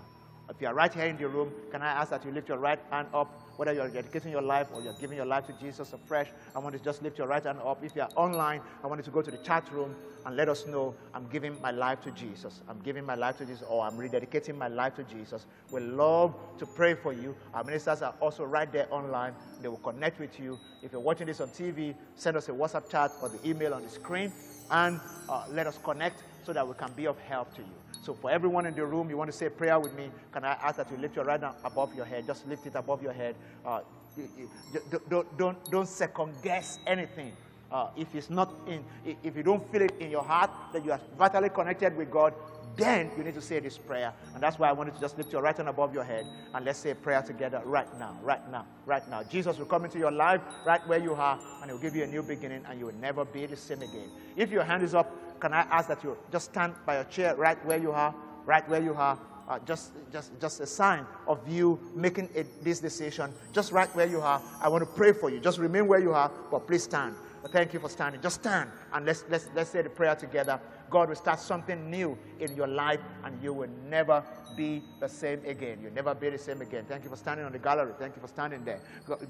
[0.50, 2.58] If you are right here in the room, can I ask that you lift your
[2.58, 5.92] right hand up, whether you're dedicating your life or you're giving your life to Jesus
[5.92, 6.28] afresh?
[6.54, 7.82] I want you to just lift your right hand up.
[7.82, 9.94] If you're online, I want you to go to the chat room
[10.26, 12.60] and let us know I'm giving my life to Jesus.
[12.68, 15.46] I'm giving my life to Jesus, or I'm rededicating my life to Jesus.
[15.70, 17.34] We love to pray for you.
[17.54, 19.34] Our ministers are also right there online.
[19.62, 20.58] They will connect with you.
[20.82, 23.82] If you're watching this on TV, send us a WhatsApp chat or the email on
[23.82, 24.32] the screen
[24.70, 27.68] and uh, let us connect so that we can be of help to you.
[28.02, 30.52] So for everyone in the room, you want to say prayer with me, can I
[30.54, 32.26] ask that you lift your right hand above your head?
[32.26, 33.36] Just lift it above your head.
[33.64, 33.80] Uh,
[35.08, 37.32] don't, don't, don't second guess anything.
[37.70, 38.84] Uh, if it's not in,
[39.22, 42.34] if you don't feel it in your heart that you are vitally connected with God,
[42.76, 44.12] then you need to say this prayer.
[44.34, 46.64] And that's why I wanted to just lift your right hand above your head and
[46.64, 49.22] let's say a prayer together right now, right now, right now.
[49.22, 52.06] Jesus will come into your life right where you are and he'll give you a
[52.06, 54.10] new beginning and you will never be the same again.
[54.36, 57.34] If your hand is up, can I ask that you just stand by your chair
[57.36, 59.18] right where you are, right where you are?
[59.48, 64.06] Uh, just, just, just a sign of you making a, this decision, just right where
[64.06, 64.40] you are.
[64.60, 65.40] I want to pray for you.
[65.40, 67.16] Just remain where you are, but please stand.
[67.42, 68.20] But thank you for standing.
[68.22, 70.60] Just stand and let's, let's, let's say the prayer together.
[70.92, 74.22] God will start something new in your life and you will never
[74.56, 75.78] be the same again.
[75.82, 76.84] You'll never be the same again.
[76.86, 77.94] Thank you for standing on the gallery.
[77.98, 78.80] Thank you for standing there.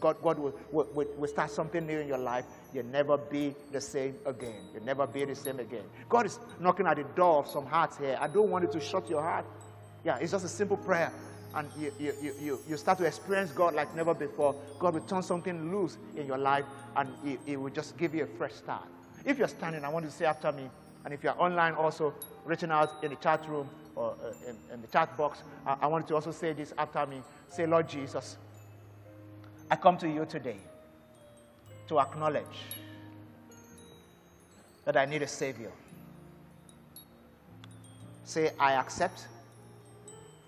[0.01, 2.45] God, God will, will, will start something new in your life.
[2.75, 4.65] You'll never be the same again.
[4.75, 5.85] You'll never be the same again.
[6.09, 8.19] God is knocking at the door of some hearts here.
[8.21, 9.47] I don't want you to shut your heart.
[10.05, 11.13] Yeah, it's just a simple prayer
[11.55, 15.23] and you, you, you, you start to experience God like never before, God will turn
[15.23, 16.65] something loose in your life
[16.97, 18.85] and it, he will just give you a fresh start.
[19.25, 20.69] If you're standing, I want you to say after me,
[21.05, 22.15] and if you're online also,
[22.45, 25.87] reaching out in the chat room or uh, in, in, the chat box, I, I
[25.87, 27.23] want to also say this after me.
[27.49, 28.37] Say, Lord Jesus,
[29.71, 30.59] I come to you today
[31.89, 32.45] to acknowledge
[34.85, 35.73] that I need a Savior.
[38.25, 39.27] Say, I accept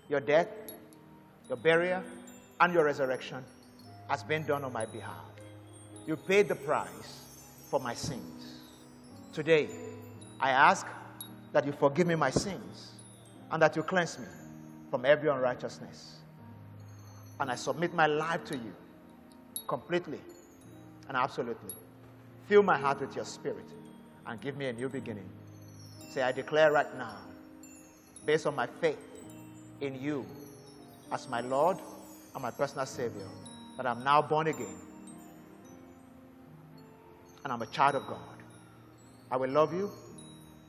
[0.09, 0.47] your death
[1.47, 2.01] your burial,
[2.59, 3.43] and your resurrection
[4.07, 5.25] has been done on my behalf.
[6.07, 7.21] You paid the price
[7.69, 8.61] for my sins.
[9.33, 9.69] Today,
[10.39, 10.87] I ask
[11.53, 12.93] that you forgive me my sins
[13.51, 14.25] and that you cleanse me
[14.91, 16.19] from every unrighteousness.
[17.39, 18.73] And I submit my life to you
[19.67, 20.19] completely
[21.07, 21.73] and absolutely.
[22.47, 23.65] Fill my heart with your spirit
[24.27, 25.29] and give me a new beginning.
[26.09, 27.17] Say, I declare right now,
[28.25, 28.99] based on my faith
[29.81, 30.25] in you
[31.11, 31.77] as my Lord
[32.33, 33.27] and my personal Savior,
[33.77, 34.75] that I'm now born again.
[37.45, 38.19] and I'm a child of God.
[39.31, 39.91] I will love you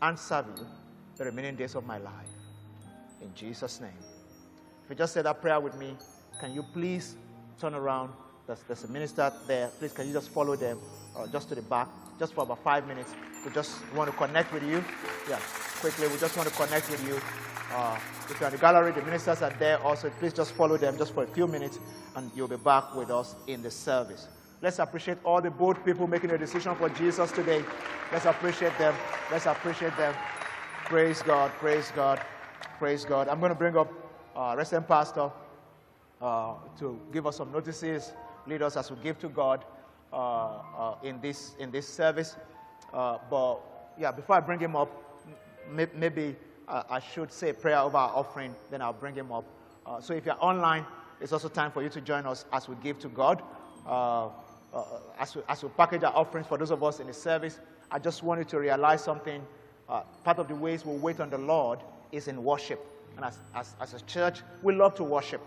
[0.03, 0.67] and serve you
[1.17, 2.29] the remaining days of my life.
[3.23, 3.91] In Jesus' name.
[4.85, 5.97] If you just said that prayer with me,
[6.41, 7.17] can you please
[7.61, 8.13] turn around?
[8.47, 9.69] There's, there's a minister there.
[9.79, 10.79] Please, can you just follow them
[11.17, 13.15] uh, just to the back, just for about five minutes?
[13.45, 14.85] We just want to connect with you.
[15.29, 15.41] Yeah,
[15.81, 17.21] quickly, we just want to connect with you.
[17.75, 17.99] Uh,
[18.31, 20.11] if you're in the gallery, the ministers are there also.
[20.21, 21.81] Please just follow them just for a few minutes,
[22.15, 24.29] and you'll be back with us in the service.
[24.63, 27.63] Let's appreciate all the bold people making a decision for Jesus today.
[28.11, 28.95] Let's appreciate them.
[29.31, 30.15] Let's appreciate them.
[30.87, 31.51] Praise God.
[31.53, 32.23] Praise God.
[32.79, 33.29] Praise God.
[33.29, 33.93] I'm going to bring up
[34.35, 35.31] uh, Resident Pastor
[36.23, 38.15] uh, to give us some notices,
[38.47, 39.65] lead us as we give to God
[40.13, 42.37] uh, uh in, this, in this service.
[42.95, 43.61] Uh, but
[43.99, 44.91] yeah, before I bring him up,
[45.95, 46.35] maybe
[46.67, 49.45] uh, I should say a prayer over our offering, then I'll bring him up.
[50.01, 50.87] so if you're online,
[51.21, 53.43] it's also time for you to join us as we give to God.
[55.19, 57.61] As, we, as we package our offerings for those of us in the service,
[57.91, 59.43] I just want you to realize something.
[60.25, 61.81] part of the ways we wait on the Lord
[62.13, 62.85] is in worship.
[63.17, 65.41] And as, as, as a church, we love to worship.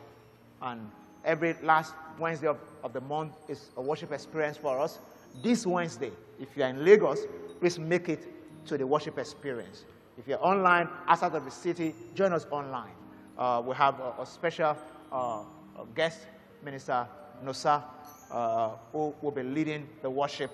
[0.61, 0.89] And
[1.23, 4.99] every last Wednesday of, of the month is a worship experience for us.
[5.43, 7.25] This Wednesday, if you're in Lagos,
[7.59, 8.27] please make it
[8.65, 9.85] to the worship experience.
[10.17, 12.91] If you're online, outside of the city, join us online.
[13.37, 14.75] Uh, we have a, a special
[15.11, 15.43] uh,
[15.95, 16.19] guest
[16.63, 17.07] minister,
[17.43, 17.83] Nosa,
[18.31, 20.51] uh, who will be leading the worship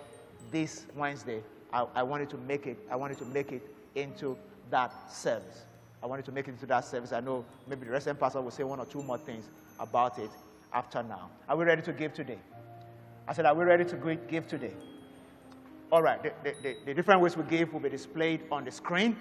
[0.51, 1.41] this Wednesday.
[1.73, 2.77] I, I wanted to make it.
[2.89, 3.61] I wanted to make it
[3.95, 4.37] into
[4.69, 5.63] that service.
[6.01, 7.11] I wanted to make it into that service.
[7.11, 9.49] I know maybe the resident pastor will say one or two more things
[9.79, 10.29] about it
[10.73, 11.29] after now.
[11.49, 12.39] Are we ready to give today?
[13.27, 14.73] I said, Are we ready to give today?
[15.91, 19.15] All right, the, the, the different ways we give will be displayed on the screen.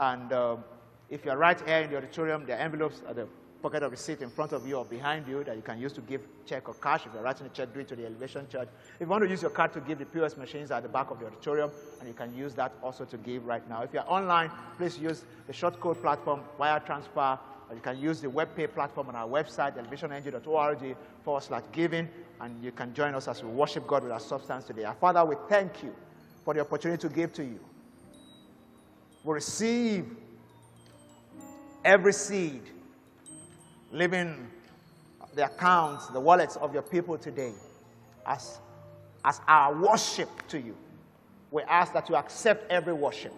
[0.00, 0.64] And um,
[1.10, 3.26] if you're right here in the auditorium, the envelopes are the
[3.64, 6.02] pocket of seat in front of you or behind you that you can use to
[6.02, 7.06] give check or cash.
[7.06, 8.68] If you're writing a check, do it to the Elevation Church.
[8.96, 11.10] If you want to use your card to give, the POS machines at the back
[11.10, 13.80] of the auditorium, and you can use that also to give right now.
[13.80, 17.38] If you're online, please use the short code platform, wire transfer,
[17.70, 22.06] or you can use the web pay platform on our website, elevationng.org forward slash giving,
[22.42, 24.84] and you can join us as we worship God with our substance today.
[24.84, 25.94] Our Father, we thank you
[26.44, 27.60] for the opportunity to give to you.
[29.24, 30.04] We receive
[31.82, 32.60] every seed
[33.94, 34.48] leaving
[35.34, 37.52] the accounts, the wallets of your people today
[38.26, 38.58] as,
[39.24, 40.76] as our worship to you.
[41.52, 43.32] We ask that you accept every worship.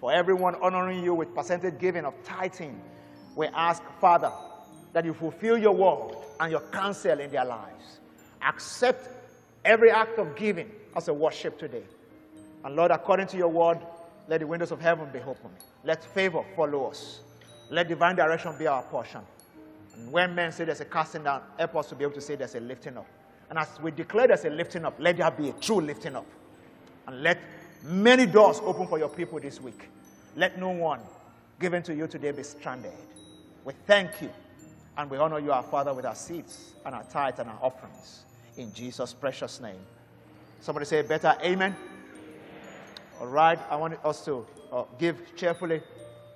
[0.00, 2.80] For everyone honoring you with percentage giving of tithing,
[3.34, 4.30] we ask, Father,
[4.92, 7.98] that you fulfill your word and your counsel in their lives.
[8.42, 9.08] Accept
[9.64, 11.82] every act of giving as a worship today.
[12.64, 13.78] And Lord, according to your word,
[14.28, 15.50] let the windows of heaven be open.
[15.82, 17.20] Let favor follow us.
[17.70, 19.22] Let divine direction be our portion.
[20.10, 22.54] When men say there's a casting down, help us to be able to say there's
[22.54, 23.06] a lifting up.
[23.48, 26.26] And as we declare there's a lifting up, let there be a true lifting up.
[27.06, 27.38] And let
[27.82, 29.88] many doors open for your people this week.
[30.34, 31.00] Let no one
[31.58, 32.92] given to you today be stranded.
[33.64, 34.30] We thank you
[34.98, 38.24] and we honor you, our Father, with our seeds and our tithes and our offerings.
[38.56, 39.78] In Jesus' precious name.
[40.60, 41.76] Somebody say better amen.
[43.20, 45.80] All right, I want us to uh, give cheerfully.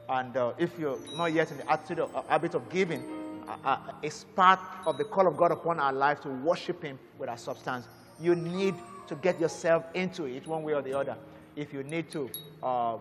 [0.08, 3.19] And uh, if you're not yet in the attitude of, uh, habit of giving,
[3.64, 7.28] uh, is part of the call of God upon our life to worship Him with
[7.28, 7.86] our substance.
[8.20, 8.74] You need
[9.08, 11.16] to get yourself into it one way or the other.
[11.56, 12.30] If you need to
[12.62, 12.96] uh,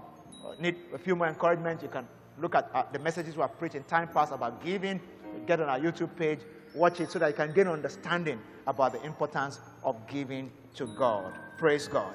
[0.60, 2.08] need a few more encouragement, you can
[2.40, 5.00] look at uh, the messages we have preached in time past about giving.
[5.46, 6.40] Get on our YouTube page,
[6.74, 11.34] watch it so that you can gain understanding about the importance of giving to God.
[11.58, 12.14] Praise God.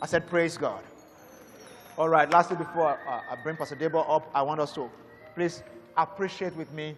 [0.00, 0.82] I said, Praise God.
[1.98, 4.90] All right, lastly, before uh, I bring Pastor Debo up, I want us to
[5.34, 5.62] please
[5.96, 6.96] appreciate with me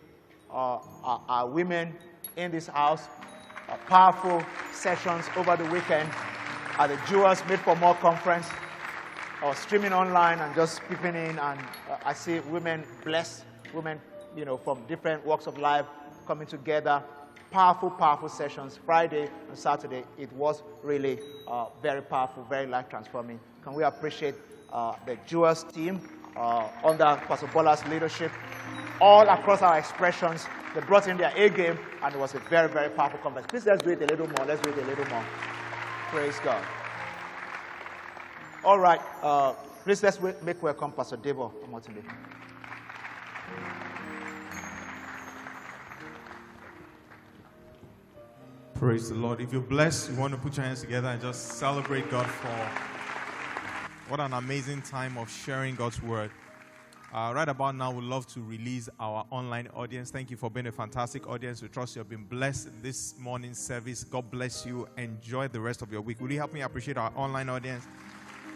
[0.54, 1.94] uh, our, our, women
[2.36, 3.08] in this house.
[3.68, 6.08] Uh, powerful sessions over the weekend
[6.78, 8.46] at the Jewels Made for More conference.
[9.42, 11.60] or was streaming online and just peeping in, and
[11.90, 14.00] uh, I see women blessed, women,
[14.36, 15.86] you know, from different walks of life
[16.26, 17.02] coming together.
[17.50, 18.78] Powerful, powerful sessions.
[18.84, 23.40] Friday and Saturday, it was really uh, very powerful, very life transforming.
[23.62, 24.34] Can we appreciate
[24.72, 26.00] uh, the Jewels team
[26.36, 28.32] uh, under Pastor Bola's leadership?
[29.00, 30.46] All across our expressions.
[30.74, 33.46] They brought in their A game, and it was a very, very powerful conference.
[33.48, 34.46] Please let's do it a little more.
[34.46, 35.24] Let's do it a little more.
[36.08, 36.64] Praise God.
[38.64, 39.00] All right.
[39.22, 39.52] Uh,
[39.84, 42.02] please let's make welcome Pastor Debo Omotile.
[48.74, 49.40] Praise the Lord.
[49.40, 52.70] If you're blessed, you want to put your hands together and just celebrate God for
[54.08, 56.30] what an amazing time of sharing God's word.
[57.14, 60.10] Uh, right about now, we'd love to release our online audience.
[60.10, 61.62] Thank you for being a fantastic audience.
[61.62, 64.02] We trust you have been blessed this morning's service.
[64.02, 64.88] God bless you.
[64.98, 66.20] Enjoy the rest of your week.
[66.20, 67.86] Will you help me appreciate our online audience?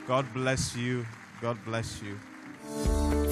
[0.09, 1.07] God bless you.
[1.41, 2.19] God bless you.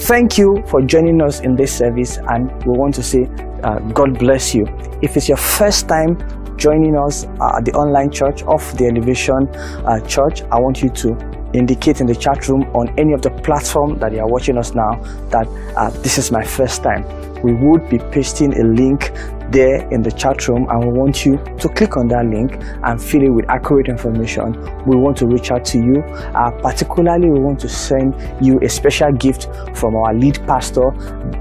[0.03, 3.25] Thank you for joining us in this service, and we want to say,
[3.65, 4.65] uh, God bless you.
[5.03, 6.17] If it's your first time
[6.57, 9.49] joining us at the online church of the Elevation
[9.85, 13.31] uh, Church, I want you to indicate in the chat room on any of the
[13.31, 14.97] platform that you are watching us now
[15.31, 15.47] that
[15.77, 17.05] uh, this is my first time.
[17.43, 19.13] We would be pasting a link
[19.51, 23.01] there in the chat room and we want you to click on that link and
[23.01, 24.53] fill it with accurate information.
[24.85, 26.03] We want to reach out to you.
[26.03, 28.15] Uh, particularly, we want to send
[28.45, 30.91] you a special gift from our lead pastor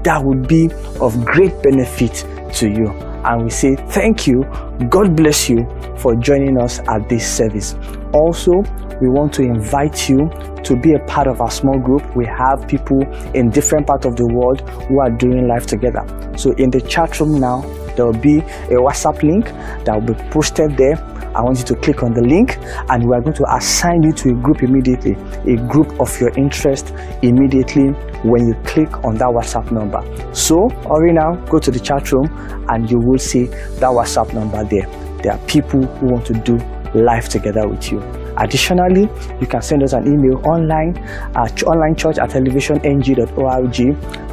[0.04, 0.70] that would be
[1.00, 2.24] of great benefit
[2.54, 2.90] to you.
[3.24, 4.44] And we say thank you.
[4.84, 5.66] God bless you
[5.96, 7.74] for joining us at this service.
[8.12, 8.62] Also,
[9.00, 10.28] we want to invite you
[10.64, 12.14] to be a part of our small group.
[12.14, 16.04] We have people in different parts of the world who are doing life together.
[16.36, 17.62] So, in the chat room now,
[17.96, 19.46] there will be a WhatsApp link
[19.86, 21.02] that will be posted there.
[21.34, 22.56] I want you to click on the link
[22.90, 25.12] and we are going to assign you to a group immediately,
[25.52, 27.88] a group of your interest immediately
[28.24, 30.00] when you click on that WhatsApp number.
[30.34, 32.26] So, hurry now, go to the chat room
[32.68, 34.86] and you will see that WhatsApp number there.
[35.22, 36.58] There are people who want to do
[36.94, 38.00] life together with you.
[38.38, 39.08] Additionally,
[39.40, 40.96] you can send us an email online
[41.34, 43.80] at onlinechurch at elevationng.org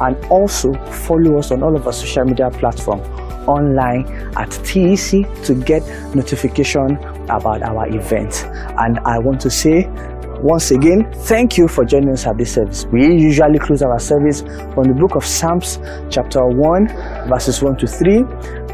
[0.00, 3.06] and also follow us on all of our social media platforms
[3.48, 4.06] online
[4.36, 5.82] at TEC to get
[6.14, 6.96] notification
[7.28, 8.44] about our events.
[8.78, 9.84] And I want to say
[10.44, 12.84] once again, thank you for joining us at this service.
[12.92, 14.42] We usually close our service
[14.76, 15.78] on the book of Psalms,
[16.10, 16.86] chapter 1,
[17.28, 18.18] verses 1 to 3,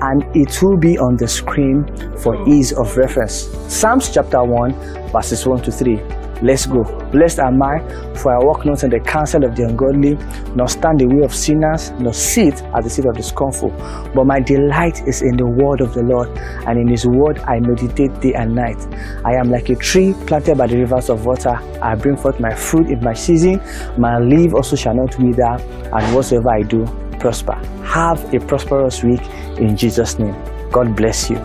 [0.03, 1.87] and it will be on the screen
[2.17, 3.47] for ease of reference.
[3.69, 4.73] Psalms chapter 1,
[5.13, 6.20] verses 1 to 3.
[6.43, 6.85] Let's go.
[7.13, 7.81] Blessed am I,
[8.15, 10.17] for I walk not in the counsel of the ungodly,
[10.55, 13.71] nor stand the way of sinners, nor sit at the seat of the scornful.
[14.15, 16.29] But my delight is in the word of the Lord,
[16.67, 18.79] and in his word I meditate day and night.
[19.25, 21.59] I am like a tree planted by the rivers of water.
[21.83, 23.61] I bring forth my fruit in my season.
[23.99, 25.59] My leaf also shall not wither,
[25.93, 26.87] and whatsoever I do,
[27.19, 27.55] prosper.
[27.85, 29.21] Have a prosperous week
[29.59, 30.37] in Jesus' name.
[30.71, 31.37] God bless you.